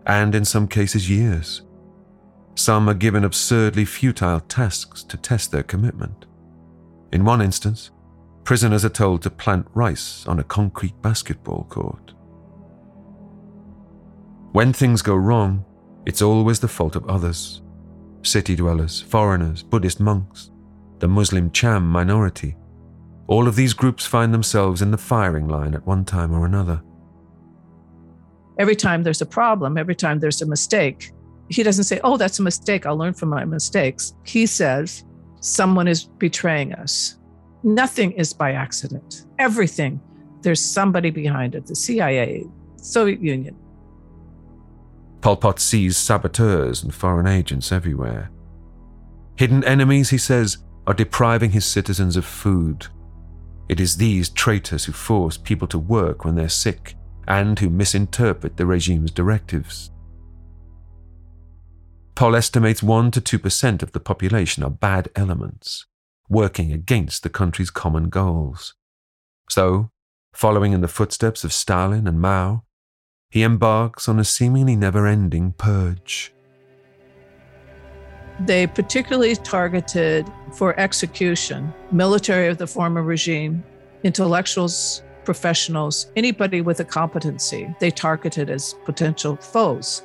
[0.06, 1.62] and in some cases years.
[2.54, 6.26] Some are given absurdly futile tasks to test their commitment.
[7.12, 7.90] In one instance,
[8.44, 12.12] prisoners are told to plant rice on a concrete basketball court.
[14.52, 15.64] When things go wrong,
[16.04, 17.62] it's always the fault of others
[18.24, 20.52] city dwellers, foreigners, Buddhist monks,
[21.00, 22.56] the Muslim Cham minority.
[23.26, 26.80] All of these groups find themselves in the firing line at one time or another.
[28.58, 31.12] Every time there's a problem, every time there's a mistake,
[31.48, 32.86] he doesn't say, Oh, that's a mistake.
[32.86, 34.14] I'll learn from my mistakes.
[34.24, 35.04] He says,
[35.40, 37.18] Someone is betraying us.
[37.62, 39.26] Nothing is by accident.
[39.38, 40.00] Everything,
[40.40, 42.44] there's somebody behind it the CIA,
[42.76, 43.56] Soviet Union,
[45.22, 48.30] Pol Pot sees saboteurs and foreign agents everywhere.
[49.36, 52.88] Hidden enemies, he says, are depriving his citizens of food.
[53.68, 56.96] It is these traitors who force people to work when they're sick
[57.28, 59.92] and who misinterpret the regime's directives.
[62.16, 65.86] Pol estimates 1 to 2% of the population are bad elements,
[66.32, 68.74] working against the country's common goals.
[69.50, 69.90] So,
[70.32, 72.64] following in the footsteps of Stalin and Mao,
[73.30, 76.32] he embarks on a seemingly never ending purge.
[78.40, 83.62] They particularly targeted for execution military of the former regime,
[84.02, 90.02] intellectuals, professionals, anybody with a competency, they targeted as potential foes.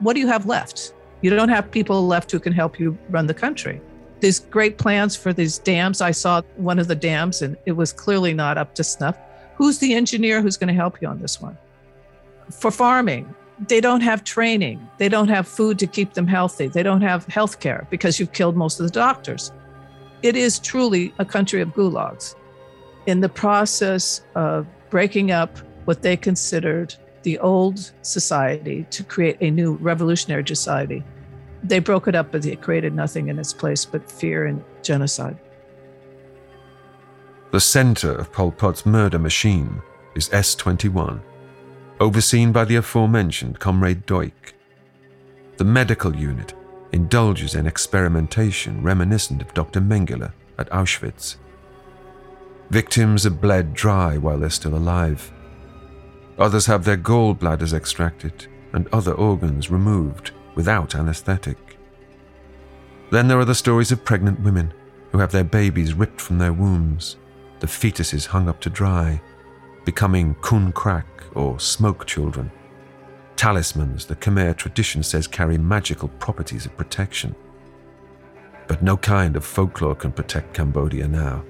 [0.00, 0.94] What do you have left?
[1.22, 3.80] You don't have people left who can help you run the country.
[4.22, 6.00] These great plans for these dams.
[6.00, 9.18] I saw one of the dams and it was clearly not up to snuff.
[9.56, 11.58] Who's the engineer who's going to help you on this one?
[12.52, 13.34] for farming.
[13.68, 14.86] They don't have training.
[14.98, 16.68] They don't have food to keep them healthy.
[16.68, 19.52] They don't have health care because you've killed most of the doctors.
[20.22, 22.34] It is truly a country of gulags.
[23.06, 29.50] In the process of breaking up what they considered the old society to create a
[29.50, 31.04] new revolutionary society,
[31.62, 35.38] they broke it up, but it created nothing in its place but fear and genocide.
[37.50, 39.82] The center of Pol Pot's murder machine
[40.14, 41.20] is S21
[42.00, 44.54] overseen by the aforementioned Comrade Duch.
[45.56, 46.52] The medical unit
[46.90, 49.80] indulges in experimentation reminiscent of Dr.
[49.80, 51.36] Mengele at Auschwitz.
[52.70, 55.32] Victims are bled dry while they're still alive.
[56.38, 61.78] Others have their gallbladders extracted and other organs removed without anesthetic.
[63.10, 64.72] Then there are the stories of pregnant women
[65.10, 67.16] who have their babies ripped from their wombs,
[67.60, 69.20] the fetuses hung up to dry,
[69.84, 72.50] becoming kun krak or smoke children.
[73.36, 77.34] Talismans the Khmer tradition says carry magical properties of protection.
[78.68, 81.44] But no kind of folklore can protect Cambodia now.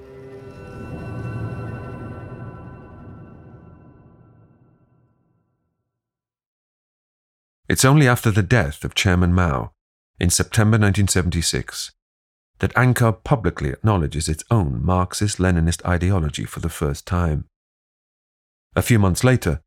[7.72, 9.72] It's only after the death of Chairman Mao
[10.20, 11.92] in September 1976
[12.58, 17.46] that Angkar publicly acknowledges its own Marxist Leninist ideology for the first time.
[18.76, 19.62] A few months later,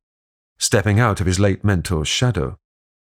[0.59, 2.59] stepping out of his late mentor's shadow,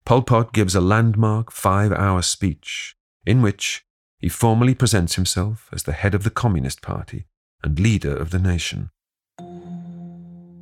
[0.05, 2.95] Pol Pot gives a landmark five hour speech
[3.25, 3.83] in which
[4.19, 7.25] he formally presents himself as the head of the Communist Party
[7.61, 8.91] and leader of the nation.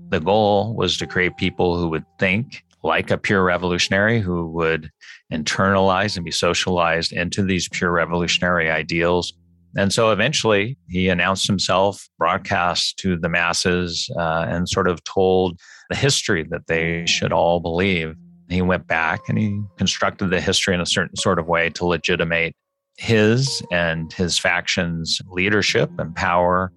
[0.09, 4.89] The goal was to create people who would think like a pure revolutionary, who would
[5.33, 9.33] internalize and be socialized into these pure revolutionary ideals
[9.75, 15.59] and so eventually he announced himself, broadcast to the masses, uh, and sort of told
[15.89, 18.15] the history that they should all believe.
[18.49, 21.85] He went back and he constructed the history in a certain sort of way to
[21.85, 22.55] legitimate
[22.97, 26.71] his and his faction's leadership and power.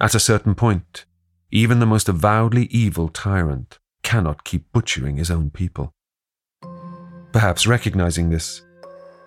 [0.00, 1.04] At a certain point,
[1.52, 5.92] even the most avowedly evil tyrant cannot keep butchering his own people.
[7.32, 8.62] Perhaps recognizing this,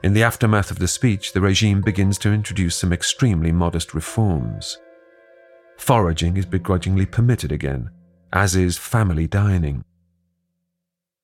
[0.03, 4.77] in the aftermath of the speech, the regime begins to introduce some extremely modest reforms.
[5.77, 7.89] Foraging is begrudgingly permitted again,
[8.33, 9.85] as is family dining.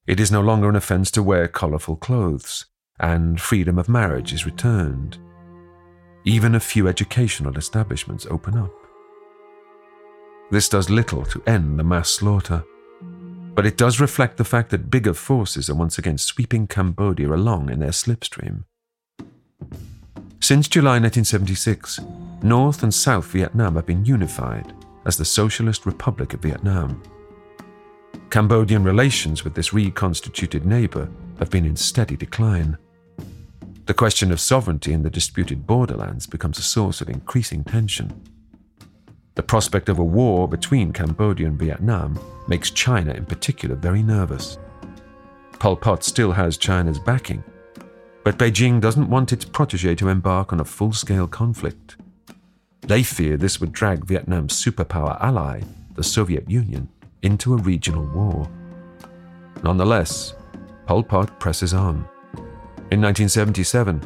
[0.07, 2.67] It is no longer an offence to wear colourful clothes,
[2.99, 5.17] and freedom of marriage is returned.
[6.23, 8.73] Even a few educational establishments open up.
[10.51, 12.63] This does little to end the mass slaughter,
[13.59, 17.69] but it does reflect the fact that bigger forces are once again sweeping Cambodia along
[17.69, 18.63] in their slipstream.
[20.39, 21.99] Since July 1976,
[22.41, 24.71] North and South Vietnam have been unified
[25.05, 27.03] as the Socialist Republic of Vietnam.
[28.29, 32.77] Cambodian relations with this reconstituted neighbour have been in steady decline.
[33.87, 38.38] The question of sovereignty in the disputed borderlands becomes a source of increasing tension.
[39.39, 42.19] The prospect of a war between Cambodia and Vietnam
[42.49, 44.57] makes China in particular very nervous.
[45.59, 47.41] Pol Pot still has China's backing,
[48.25, 51.95] but Beijing doesn't want its protege to embark on a full scale conflict.
[52.81, 55.61] They fear this would drag Vietnam's superpower ally,
[55.95, 56.89] the Soviet Union,
[57.21, 58.45] into a regional war.
[59.63, 60.33] Nonetheless,
[60.85, 62.05] Pol Pot presses on.
[62.91, 64.01] In 1977,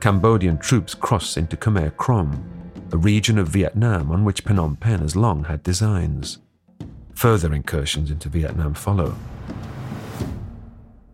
[0.00, 2.57] Cambodian troops cross into Khmer Krom,
[2.90, 6.38] a region of Vietnam on which Phnom Penh has long had designs.
[7.14, 9.14] Further incursions into Vietnam follow.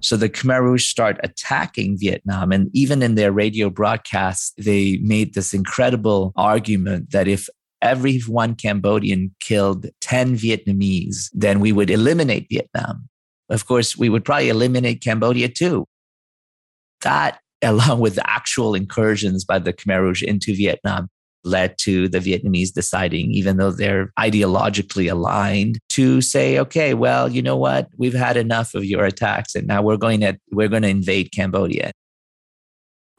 [0.00, 2.52] So the Khmer Rouge start attacking Vietnam.
[2.52, 7.48] And even in their radio broadcasts, they made this incredible argument that if
[7.80, 13.08] every one Cambodian killed 10 Vietnamese, then we would eliminate Vietnam.
[13.48, 15.86] Of course, we would probably eliminate Cambodia too.
[17.00, 21.08] That, along with the actual incursions by the Khmer Rouge into Vietnam,
[21.44, 27.42] led to the Vietnamese deciding, even though they're ideologically aligned, to say, okay, well, you
[27.42, 27.88] know what?
[27.96, 31.32] We've had enough of your attacks and now we're going to we're going to invade
[31.32, 31.92] Cambodia.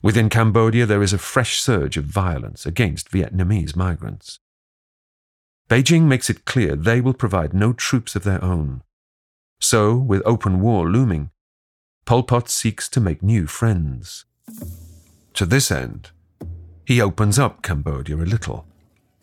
[0.01, 4.39] Within Cambodia, there is a fresh surge of violence against Vietnamese migrants.
[5.67, 8.83] Beijing makes it clear they will provide no troops of their own.
[9.59, 11.31] So, with open war looming,
[12.05, 14.25] Pol Pot seeks to make new friends.
[15.33, 16.11] To this end,
[16.85, 18.65] he opens up Cambodia a little,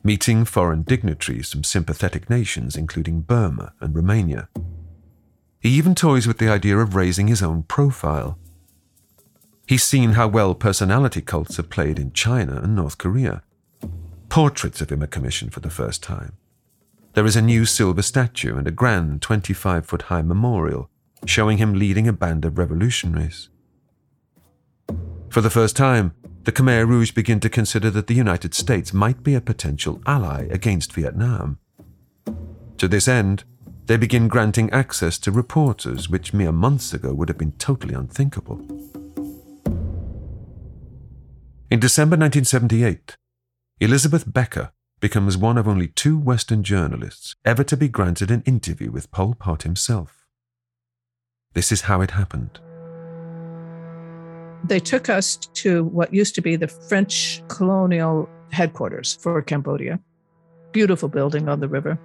[0.03, 4.49] meeting foreign dignitaries from sympathetic nations, including Burma and Romania.
[5.61, 8.37] He even toys with the idea of raising his own profile.
[9.67, 13.43] He's seen how well personality cults have played in China and North Korea.
[14.29, 16.33] Portraits of him are commissioned for the first time.
[17.15, 20.89] There is a new silver statue and a grand 25 foot high memorial
[21.27, 23.49] showing him leading a band of revolutionaries.
[25.29, 29.23] For the first time, the Khmer Rouge begin to consider that the United States might
[29.23, 31.59] be a potential ally against Vietnam.
[32.79, 33.45] To this end,
[33.87, 38.59] they begin granting access to reporters, which mere months ago would have been totally unthinkable.
[41.71, 43.17] In December 1978,
[43.81, 48.91] Elizabeth Becker becomes one of only two Western journalists ever to be granted an interview
[48.91, 50.27] with Pol Pot himself.
[51.55, 52.61] This is how it happened.
[54.65, 59.99] They took us to what used to be the French colonial headquarters for Cambodia.
[60.73, 61.99] Beautiful building on the river.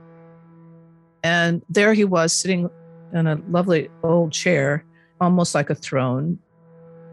[1.24, 2.70] And there he was sitting
[3.14, 4.84] in a lovely old chair,
[5.22, 6.40] almost like a throne.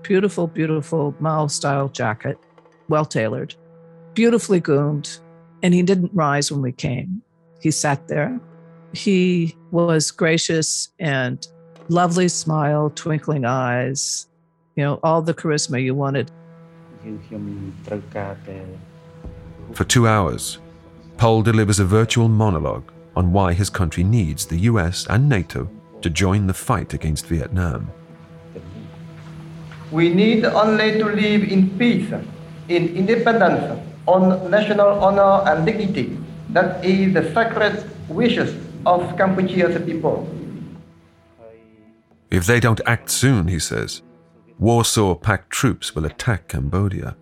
[0.02, 2.38] Beautiful, beautiful Mao style jacket,
[2.88, 3.54] well tailored,
[4.14, 5.18] beautifully groomed.
[5.62, 7.22] And he didn't rise when we came.
[7.60, 8.38] He sat there.
[8.92, 11.46] He was gracious and
[11.88, 14.26] lovely smile, twinkling eyes,
[14.76, 16.30] you know, all the charisma you wanted.
[19.72, 20.58] For two hours,
[21.16, 25.70] Pol delivers a virtual monologue on why his country needs the US and NATO
[26.02, 27.90] to join the fight against Vietnam.
[29.90, 32.10] We need only to live in peace,
[32.68, 36.18] in independence, on national honor and dignity.
[36.50, 38.54] That is the sacred wishes
[38.84, 40.28] of Cambodia's people.
[42.30, 44.02] If they don't act soon, he says,
[44.58, 47.16] Warsaw Pact troops will attack Cambodia.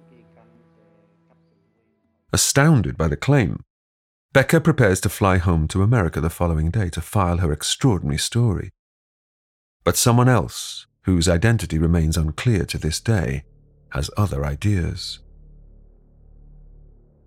[2.33, 3.64] Astounded by the claim,
[4.33, 8.70] Becker prepares to fly home to America the following day to file her extraordinary story.
[9.85, 13.45] But someone else, whose identity remains unclear to this day,
[13.91, 15.18] has other ideas.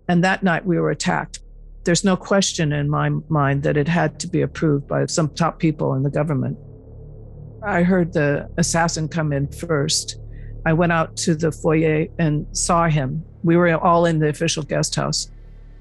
[0.08, 1.40] And that night we were attacked.
[1.84, 5.58] There's no question in my mind that it had to be approved by some top
[5.58, 6.58] people in the government.
[7.66, 10.20] I heard the assassin come in first.
[10.64, 13.24] I went out to the foyer and saw him.
[13.42, 15.32] We were all in the official guest house.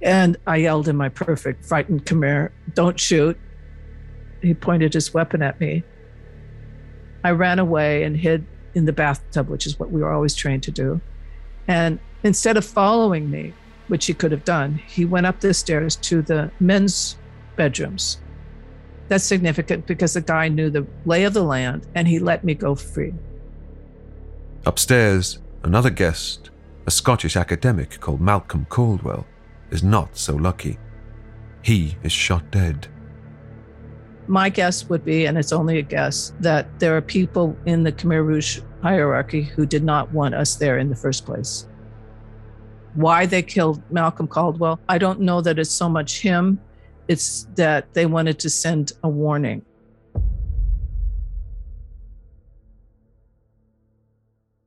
[0.02, 3.38] And I yelled in my perfect, frightened Khmer, Don't shoot.
[4.42, 5.84] He pointed his weapon at me.
[7.24, 10.64] I ran away and hid in the bathtub, which is what we were always trained
[10.64, 11.00] to do.
[11.68, 13.54] And instead of following me,
[13.90, 17.18] which he could have done, he went up the stairs to the men's
[17.56, 18.18] bedrooms
[19.08, 22.56] that's significant because the guy knew the lay of the land and he let me
[22.56, 23.14] go free.
[24.66, 26.50] Upstairs, another guest,
[26.88, 29.26] a Scottish academic called Malcolm Caldwell,
[29.70, 30.78] is not so lucky.
[31.62, 32.88] He is shot dead.
[34.28, 37.92] My guess would be, and it's only a guess, that there are people in the
[37.92, 41.68] Khmer Rouge hierarchy who did not want us there in the first place.
[42.96, 46.60] Why they killed Malcolm Caldwell, I don't know that it's so much him,
[47.08, 49.64] it's that they wanted to send a warning.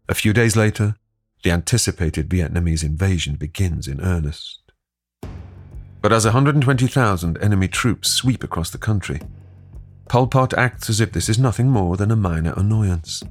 [0.09, 0.97] A few days later,
[1.43, 4.61] the anticipated Vietnamese invasion begins in earnest.
[6.01, 9.21] But as 120,000 enemy troops sweep across the country,
[10.09, 13.23] Pol Pot acts as if this is nothing more than a minor annoyance.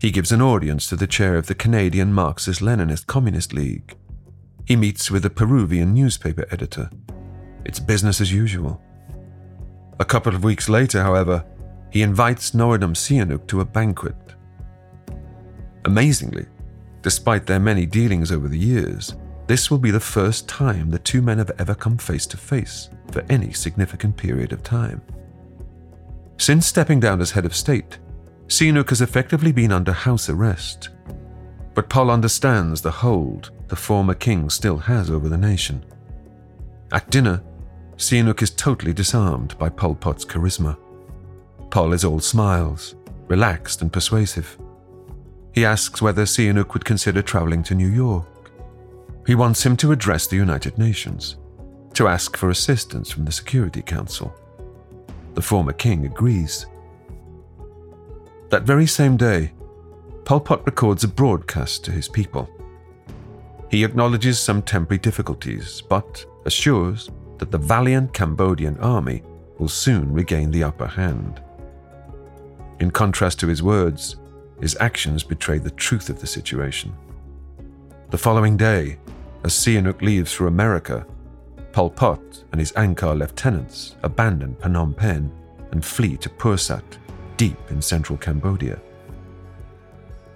[0.00, 3.96] He gives an audience to the chair of the Canadian Marxist Leninist Communist League.
[4.66, 6.90] He meets with a Peruvian newspaper editor.
[7.64, 8.80] It's business as usual.
[9.98, 11.44] A couple of weeks later, however,
[11.90, 14.16] he invites Norodom Sihanouk to a banquet.
[15.84, 16.46] Amazingly,
[17.02, 19.14] despite their many dealings over the years,
[19.46, 22.88] this will be the first time the two men have ever come face to face
[23.12, 25.02] for any significant period of time.
[26.38, 27.98] Since stepping down as head of state,
[28.48, 30.88] Sihanouk has effectively been under house arrest.
[31.74, 35.84] But Pol understands the hold the former king still has over the nation.
[36.92, 37.42] At dinner,
[37.96, 40.76] Sihanouk is totally disarmed by Pol Pot's charisma.
[41.70, 42.96] Pol is all smiles,
[43.28, 44.58] relaxed and persuasive.
[45.52, 48.50] He asks whether Sihanouk would consider traveling to New York.
[49.26, 51.36] He wants him to address the United Nations,
[51.94, 54.34] to ask for assistance from the Security Council.
[55.34, 56.66] The former king agrees.
[58.50, 59.52] That very same day,
[60.24, 62.48] Pol Pot records a broadcast to his people.
[63.70, 67.10] He acknowledges some temporary difficulties, but assures
[67.44, 69.22] that the valiant Cambodian army
[69.58, 71.42] will soon regain the upper hand.
[72.80, 74.16] In contrast to his words,
[74.62, 76.96] his actions betray the truth of the situation.
[78.08, 78.96] The following day,
[79.44, 81.06] as Sihanouk leaves for America,
[81.72, 85.30] Pol Pot and his Angkar lieutenants abandon Phnom Penh
[85.70, 86.96] and flee to Pursat,
[87.36, 88.80] deep in central Cambodia.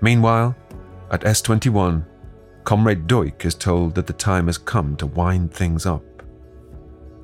[0.02, 0.54] Meanwhile,
[1.10, 2.04] at S21,
[2.64, 6.02] Comrade Duch is told that the time has come to wind things up.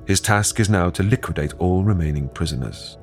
[0.05, 2.97] His task is now to liquidate all remaining prisoners.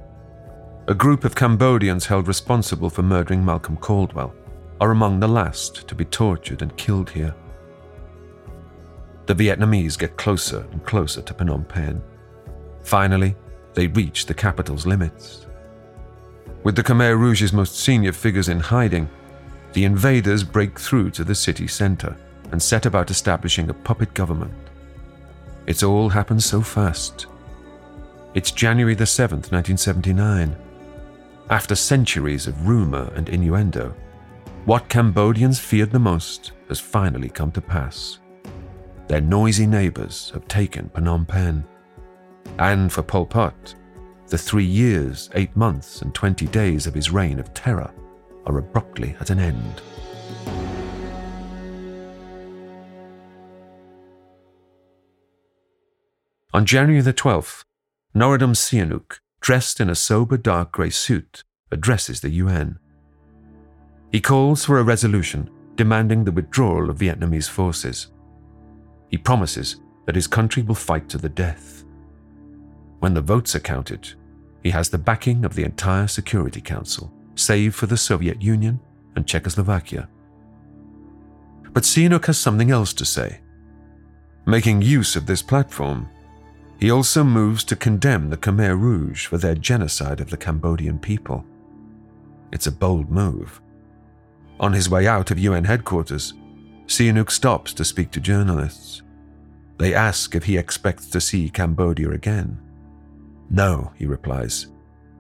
[0.89, 4.35] A group of Cambodians held responsible for murdering Malcolm Caldwell
[4.81, 7.35] are among the last to be tortured and killed here.
[9.27, 12.03] The Vietnamese get closer and closer to Phnom Penh.
[12.83, 13.37] Finally,
[13.75, 15.47] they reach the capital's limits.
[16.65, 19.09] With the Khmer Rouge's most senior figures in hiding,
[19.73, 22.17] the invaders break through to the city center
[22.51, 24.53] and set about establishing a puppet government.
[25.67, 27.27] It's all happened so fast.
[28.35, 30.57] It's January the 7th, 1979.
[31.51, 33.95] After centuries of rumor and innuendo,
[34.65, 38.19] what Cambodians feared the most has finally come to pass.
[39.09, 41.65] Their noisy neighbors have taken Phnom Penh.
[42.59, 43.75] And for Pol Pot,
[44.29, 47.93] the three years, eight months, and 20 days of his reign of terror
[48.47, 49.83] are abruptly at an end.
[56.55, 57.65] On January the 12th,
[58.15, 62.79] Norodom Sihanouk, dressed in a sober dark grey suit, addresses the UN.
[64.11, 68.09] He calls for a resolution demanding the withdrawal of Vietnamese forces.
[69.09, 71.85] He promises that his country will fight to the death.
[72.99, 74.13] When the votes are counted,
[74.63, 78.79] he has the backing of the entire Security Council, save for the Soviet Union
[79.17, 80.07] and Czechoslovakia.
[81.73, 83.41] But Sihanouk has something else to say.
[84.45, 86.11] Making use of this platform,
[86.83, 91.45] he also moves to condemn the Khmer Rouge for their genocide of the Cambodian people.
[92.51, 93.61] It's a bold move.
[94.59, 96.35] On his way out of UN headquarters,
[96.87, 99.03] Sihanouk stops to speak to journalists.
[99.79, 102.61] They ask if he expects to see Cambodia again.
[103.49, 104.67] No, he replies.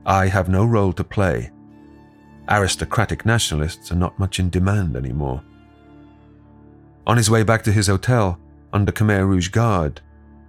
[0.04, 1.52] I have no role to play.
[2.48, 5.44] Aristocratic nationalists are not much in demand anymore.
[7.06, 8.40] On his way back to his hotel,
[8.72, 10.00] under Khmer Rouge guard,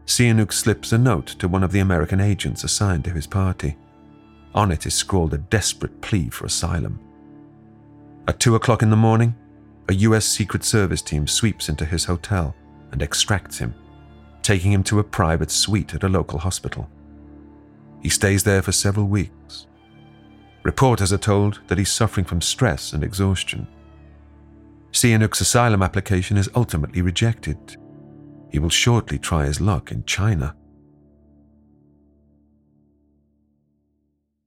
[0.06, 3.78] Sihanouk slips a note to one of the American agents assigned to his party.
[4.54, 7.00] On it is scrawled a desperate plea for asylum.
[8.28, 9.36] At two o'clock in the morning,
[9.90, 12.56] a US Secret Service team sweeps into his hotel
[12.92, 13.74] and extracts him
[14.44, 16.88] taking him to a private suite at a local hospital.
[18.02, 19.66] He stays there for several weeks.
[20.62, 23.68] Reporters are told that he's suffering from stress and exhaustion.
[24.92, 27.78] Sihanouk's asylum application is ultimately rejected.
[28.54, 30.56] He will shortly try his luck in China.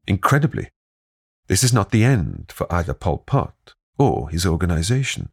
[0.06, 0.68] Incredibly,
[1.48, 5.30] this is not the end for either Pol Pot or his organization.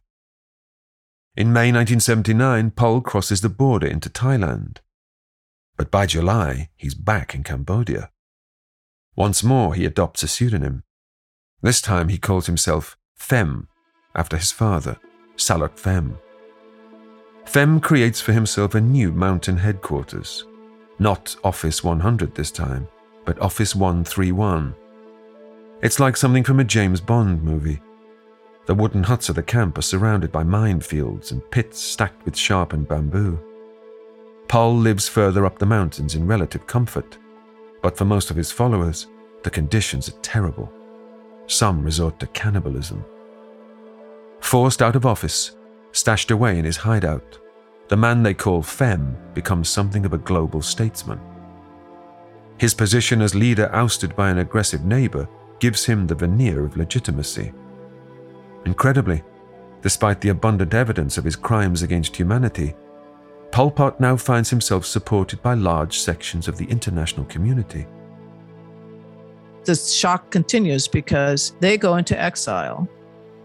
[1.36, 4.78] In May 1979, Pol crosses the border into Thailand.
[5.76, 8.10] But by July, he's back in Cambodia.
[9.14, 10.82] Once more, he adopts a pseudonym.
[11.62, 13.68] This time, he calls himself Phem,
[14.16, 14.98] after his father,
[15.36, 16.18] Saloth Phem.
[17.46, 20.44] Phem creates for himself a new mountain headquarters.
[20.98, 22.88] Not Office 100 this time,
[23.24, 24.74] but Office 131.
[25.82, 27.80] It's like something from a James Bond movie.
[28.66, 32.88] The wooden huts of the camp are surrounded by minefields and pits stacked with sharpened
[32.88, 33.38] bamboo.
[34.48, 37.18] Pol lives further up the mountains in relative comfort,
[37.82, 39.08] but for most of his followers,
[39.42, 40.72] the conditions are terrible.
[41.46, 43.04] Some resort to cannibalism.
[44.40, 45.56] Forced out of office,
[45.94, 47.38] stashed away in his hideout,
[47.88, 51.20] the man they call Phem becomes something of a global statesman.
[52.58, 55.28] His position as leader ousted by an aggressive neighbor
[55.60, 57.52] gives him the veneer of legitimacy.
[58.66, 59.22] Incredibly,
[59.82, 62.74] despite the abundant evidence of his crimes against humanity,
[63.52, 67.86] Pol Pot now finds himself supported by large sections of the international community.
[69.64, 72.88] The shock continues because they go into exile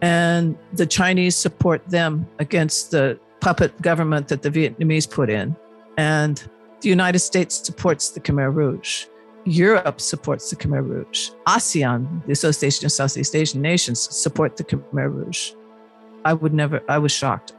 [0.02, 5.56] and the Chinese support them against the puppet government that the Vietnamese put in.
[5.98, 6.42] And
[6.82, 9.06] the United States supports the Khmer Rouge.
[9.46, 11.32] Europe supports the Khmer Rouge.
[11.48, 15.52] ASEAN, the Association of Southeast Asian Nations, support the Khmer Rouge.
[16.26, 17.54] I would never, I was shocked.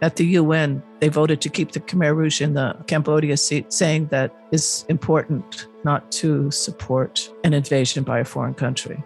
[0.00, 4.06] At the UN, they voted to keep the Khmer Rouge in the Cambodia seat, saying
[4.06, 9.02] that it's important not to support an invasion by a foreign country.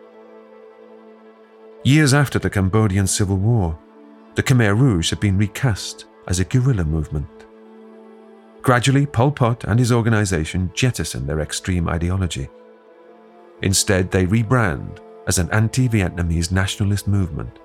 [1.84, 3.76] Years after the Cambodian Civil War,
[4.36, 7.26] the Khmer Rouge had been recast as a guerrilla movement.
[8.62, 12.48] Gradually, Pol Pot and his organization jettison their extreme ideology.
[13.62, 17.58] Instead, they rebrand as an anti Vietnamese nationalist movement.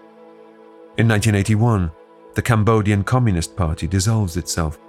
[0.97, 1.91] In 1981,
[2.33, 4.79] the Cambodian Communist Party dissolves itself.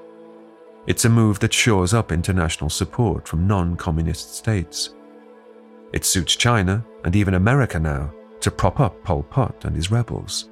[0.87, 4.95] It's a move that shores up international support from non communist states.
[5.93, 10.49] It suits China and even America now to prop up Pol Pot and his rebels.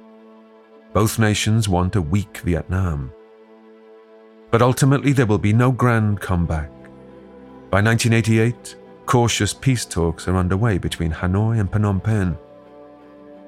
[0.93, 3.11] Both nations want a weak Vietnam.
[4.51, 6.71] But ultimately, there will be no grand comeback.
[7.69, 8.75] By 1988,
[9.05, 12.37] cautious peace talks are underway between Hanoi and Phnom Penh.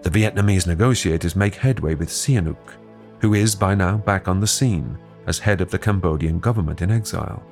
[0.01, 2.75] The Vietnamese negotiators make headway with Sihanouk,
[3.19, 6.91] who is by now back on the scene as head of the Cambodian government in
[6.91, 7.43] exile.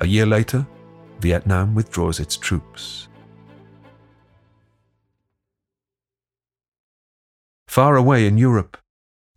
[0.00, 0.66] A year later,
[1.20, 3.08] Vietnam withdraws its troops.
[7.70, 8.76] Far away in Europe,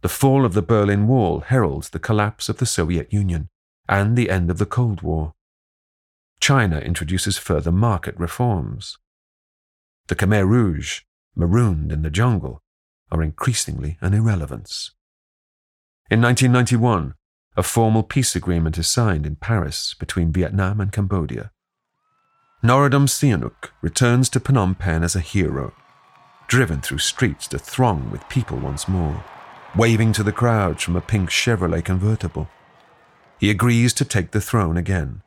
[0.02, 3.48] the fall of the Berlin Wall heralds the collapse of the Soviet Union
[3.88, 5.36] and the end of the Cold War.
[6.40, 8.98] China introduces further market reforms.
[10.08, 11.02] The Khmer Rouge,
[11.36, 12.64] marooned in the jungle,
[13.12, 14.90] are increasingly an irrelevance.
[16.10, 17.14] In 1991,
[17.56, 21.52] a formal peace agreement is signed in Paris between Vietnam and Cambodia.
[22.64, 25.76] Norodom Sihanouk returns to Phnom Penh as a hero
[26.48, 29.24] driven through streets to throng with people once more,
[29.76, 32.48] waving to the crowds from a pink Chevrolet convertible.
[33.40, 35.22] He agrees to take the throne again.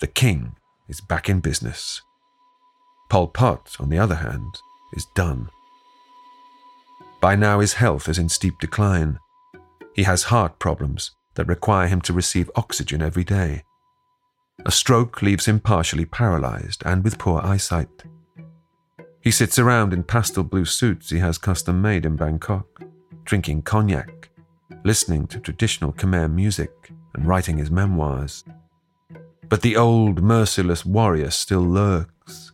[0.00, 0.56] The king
[0.88, 2.02] is back in business.
[3.08, 4.54] Pol Pot, on the other hand,
[4.94, 5.48] is done.
[7.20, 9.18] By now, his health is in steep decline.
[9.94, 13.64] He has heart problems that require him to receive oxygen every day.
[14.64, 18.04] A stroke leaves him partially paralyzed and with poor eyesight.
[19.20, 22.82] He sits around in pastel blue suits he has custom made in Bangkok,
[23.24, 24.30] drinking cognac,
[24.82, 28.44] listening to traditional Khmer music, and writing his memoirs.
[29.48, 32.52] But the old, merciless warrior still lurks.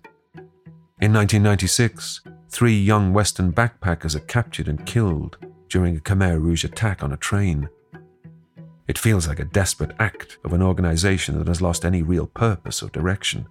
[1.01, 5.37] In 1996, three young Western backpackers are captured and killed
[5.69, 7.69] during a Khmer Rouge attack on a train.
[8.89, 12.83] It feels like a desperate act of an organization that has lost any real purpose
[12.83, 13.47] or direction.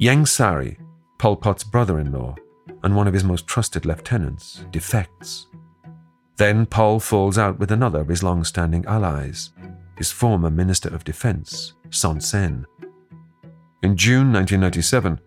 [0.00, 0.78] Ieng Sary
[1.20, 2.34] Pol Pot's brother in law
[2.82, 5.48] and one of his most trusted lieutenants defects.
[6.38, 9.50] Then Pol falls out with another of his long standing allies,
[9.98, 12.64] his former Minister of Defense, Son Sen.
[13.82, 15.20] In June 1997,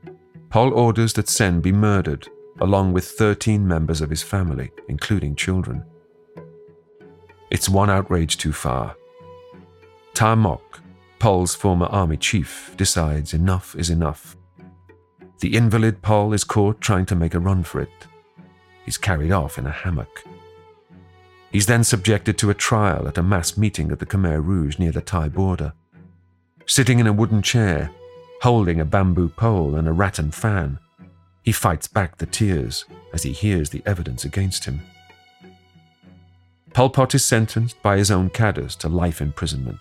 [0.49, 2.27] Pol orders that Sen be murdered,
[2.59, 5.85] along with 13 members of his family, including children.
[7.51, 8.95] It's one outrage too far.
[10.15, 10.81] Ta Mok,
[11.19, 14.35] Pol's former army chief, decides enough is enough
[15.39, 18.07] the invalid Pol is caught trying to make a run for it.
[18.85, 20.23] He's carried off in a hammock.
[21.51, 24.91] He's then subjected to a trial at a mass meeting at the Khmer Rouge near
[24.91, 25.73] the Thai border.
[26.65, 27.91] Sitting in a wooden chair,
[28.41, 30.79] holding a bamboo pole and a rattan fan,
[31.43, 34.81] he fights back the tears as he hears the evidence against him.
[36.73, 39.77] Pol Pot is sentenced by his own cadres to life imprisonment.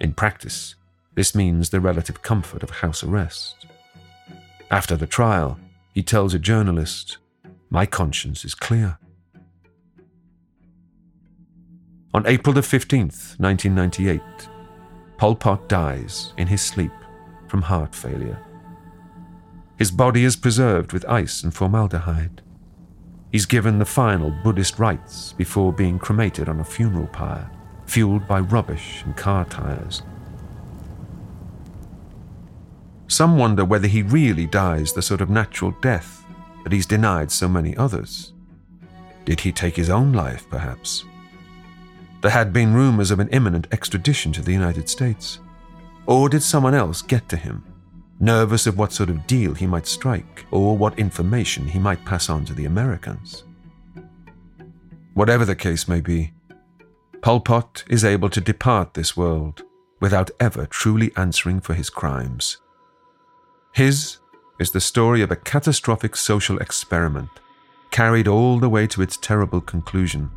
[0.00, 0.74] In practice,
[1.14, 3.66] This means the relative comfort of house arrest.
[4.72, 5.60] After the trial,
[5.92, 7.18] he tells a journalist,
[7.68, 8.96] My conscience is clear.
[12.14, 14.22] On April the 15th, 1998,
[15.18, 16.92] Pol Pot dies in his sleep
[17.48, 18.38] from heart failure.
[19.76, 22.40] His body is preserved with ice and formaldehyde.
[23.30, 27.50] He's given the final Buddhist rites before being cremated on a funeral pyre,
[27.84, 30.02] fueled by rubbish and car tires.
[33.12, 36.24] Some wonder whether he really dies the sort of natural death
[36.64, 38.32] that he's denied so many others.
[39.26, 41.04] Did he take his own life, perhaps?
[42.22, 45.40] There had been rumors of an imminent extradition to the United States.
[46.06, 47.62] Or did someone else get to him,
[48.18, 52.30] nervous of what sort of deal he might strike or what information he might pass
[52.30, 53.44] on to the Americans?
[55.12, 56.32] Whatever the case may be,
[57.20, 59.64] Pol Pot is able to depart this world
[60.00, 62.56] without ever truly answering for his crimes.
[63.74, 64.18] His
[64.58, 67.30] is the story of a catastrophic social experiment
[67.90, 70.30] carried all the way to its terrible conclusion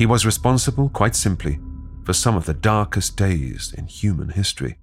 [0.00, 1.60] he was responsible, quite simply,
[2.04, 4.78] for some of the darkest days in human history.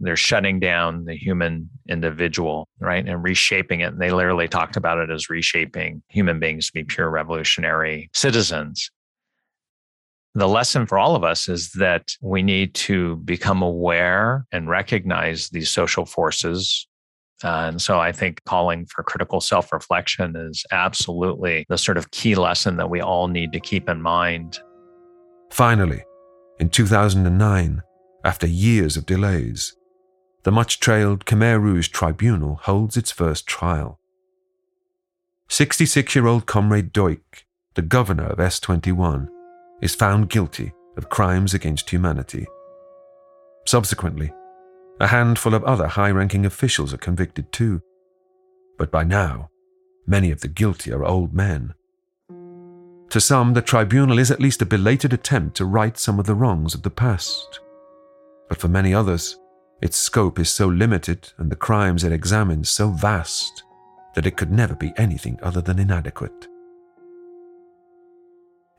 [0.00, 3.08] They're shutting down the human individual, right?
[3.08, 3.94] And reshaping it.
[3.94, 8.90] And they literally talked about it as reshaping human beings to be pure revolutionary citizens.
[10.34, 15.48] The lesson for all of us is that we need to become aware and recognize
[15.48, 16.86] these social forces
[17.44, 22.10] uh, and so I think calling for critical self reflection is absolutely the sort of
[22.10, 24.58] key lesson that we all need to keep in mind.
[25.50, 26.04] Finally,
[26.58, 27.82] in 2009,
[28.24, 29.76] after years of delays,
[30.42, 34.00] the much trailed Khmer Rouge Tribunal holds its first trial.
[35.48, 39.28] 66 year old Comrade Duch, the governor of S21,
[39.80, 42.46] is found guilty of crimes against humanity.
[43.66, 44.32] Subsequently,
[45.00, 47.80] a handful of other high ranking officials are convicted too.
[48.78, 49.50] But by now,
[50.06, 51.74] many of the guilty are old men.
[53.10, 56.34] To some, the tribunal is at least a belated attempt to right some of the
[56.34, 57.60] wrongs of the past.
[58.48, 59.38] But for many others,
[59.80, 63.62] its scope is so limited and the crimes it examines so vast
[64.14, 66.48] that it could never be anything other than inadequate.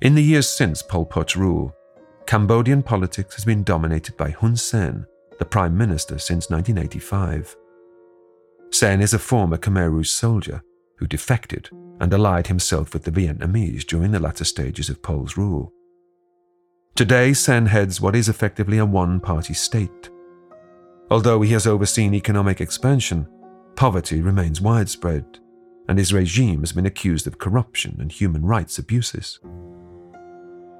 [0.01, 1.75] In the years since Pol Pot's rule,
[2.25, 5.05] Cambodian politics has been dominated by Hun Sen
[5.39, 7.57] the Prime Minister since 1985.
[8.71, 10.63] Sen is a former Khmer Rouge soldier
[10.99, 11.69] who defected
[11.99, 15.73] and allied himself with the Vietnamese during the latter stages of Pol's rule.
[16.95, 20.09] Today, Sen heads what is effectively a one party state.
[21.11, 23.27] Although he has overseen economic expansion,
[23.75, 25.39] poverty remains widespread,
[25.89, 29.39] and his regime has been accused of corruption and human rights abuses.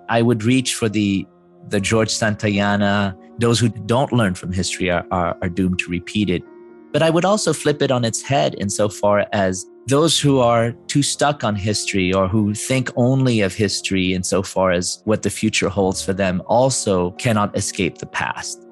[0.10, 1.26] I would reach for the
[1.70, 6.30] the George Santayana, those who don't learn from history are, are, are doomed to repeat
[6.30, 6.44] it.
[6.92, 11.04] But I would also flip it on its head insofar as those who are too
[11.04, 16.04] stuck on history or who think only of history insofar as what the future holds
[16.04, 18.66] for them also cannot escape the past.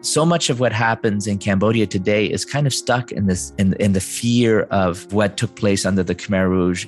[0.00, 3.74] So much of what happens in Cambodia today is kind of stuck in this in,
[3.74, 6.86] in the fear of what took place under the Khmer Rouge.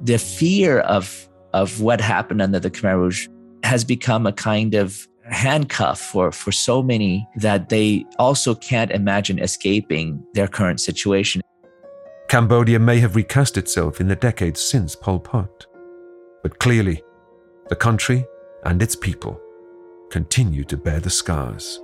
[0.00, 3.28] The fear of of what happened under the Khmer Rouge
[3.64, 9.38] has become a kind of handcuff for, for so many that they also can't imagine
[9.38, 11.40] escaping their current situation.
[12.28, 15.66] Cambodia may have recast itself in the decades since Pol Pot,
[16.42, 17.02] but clearly,
[17.68, 18.24] the country
[18.64, 19.40] and its people
[20.10, 21.80] continue to bear the scars.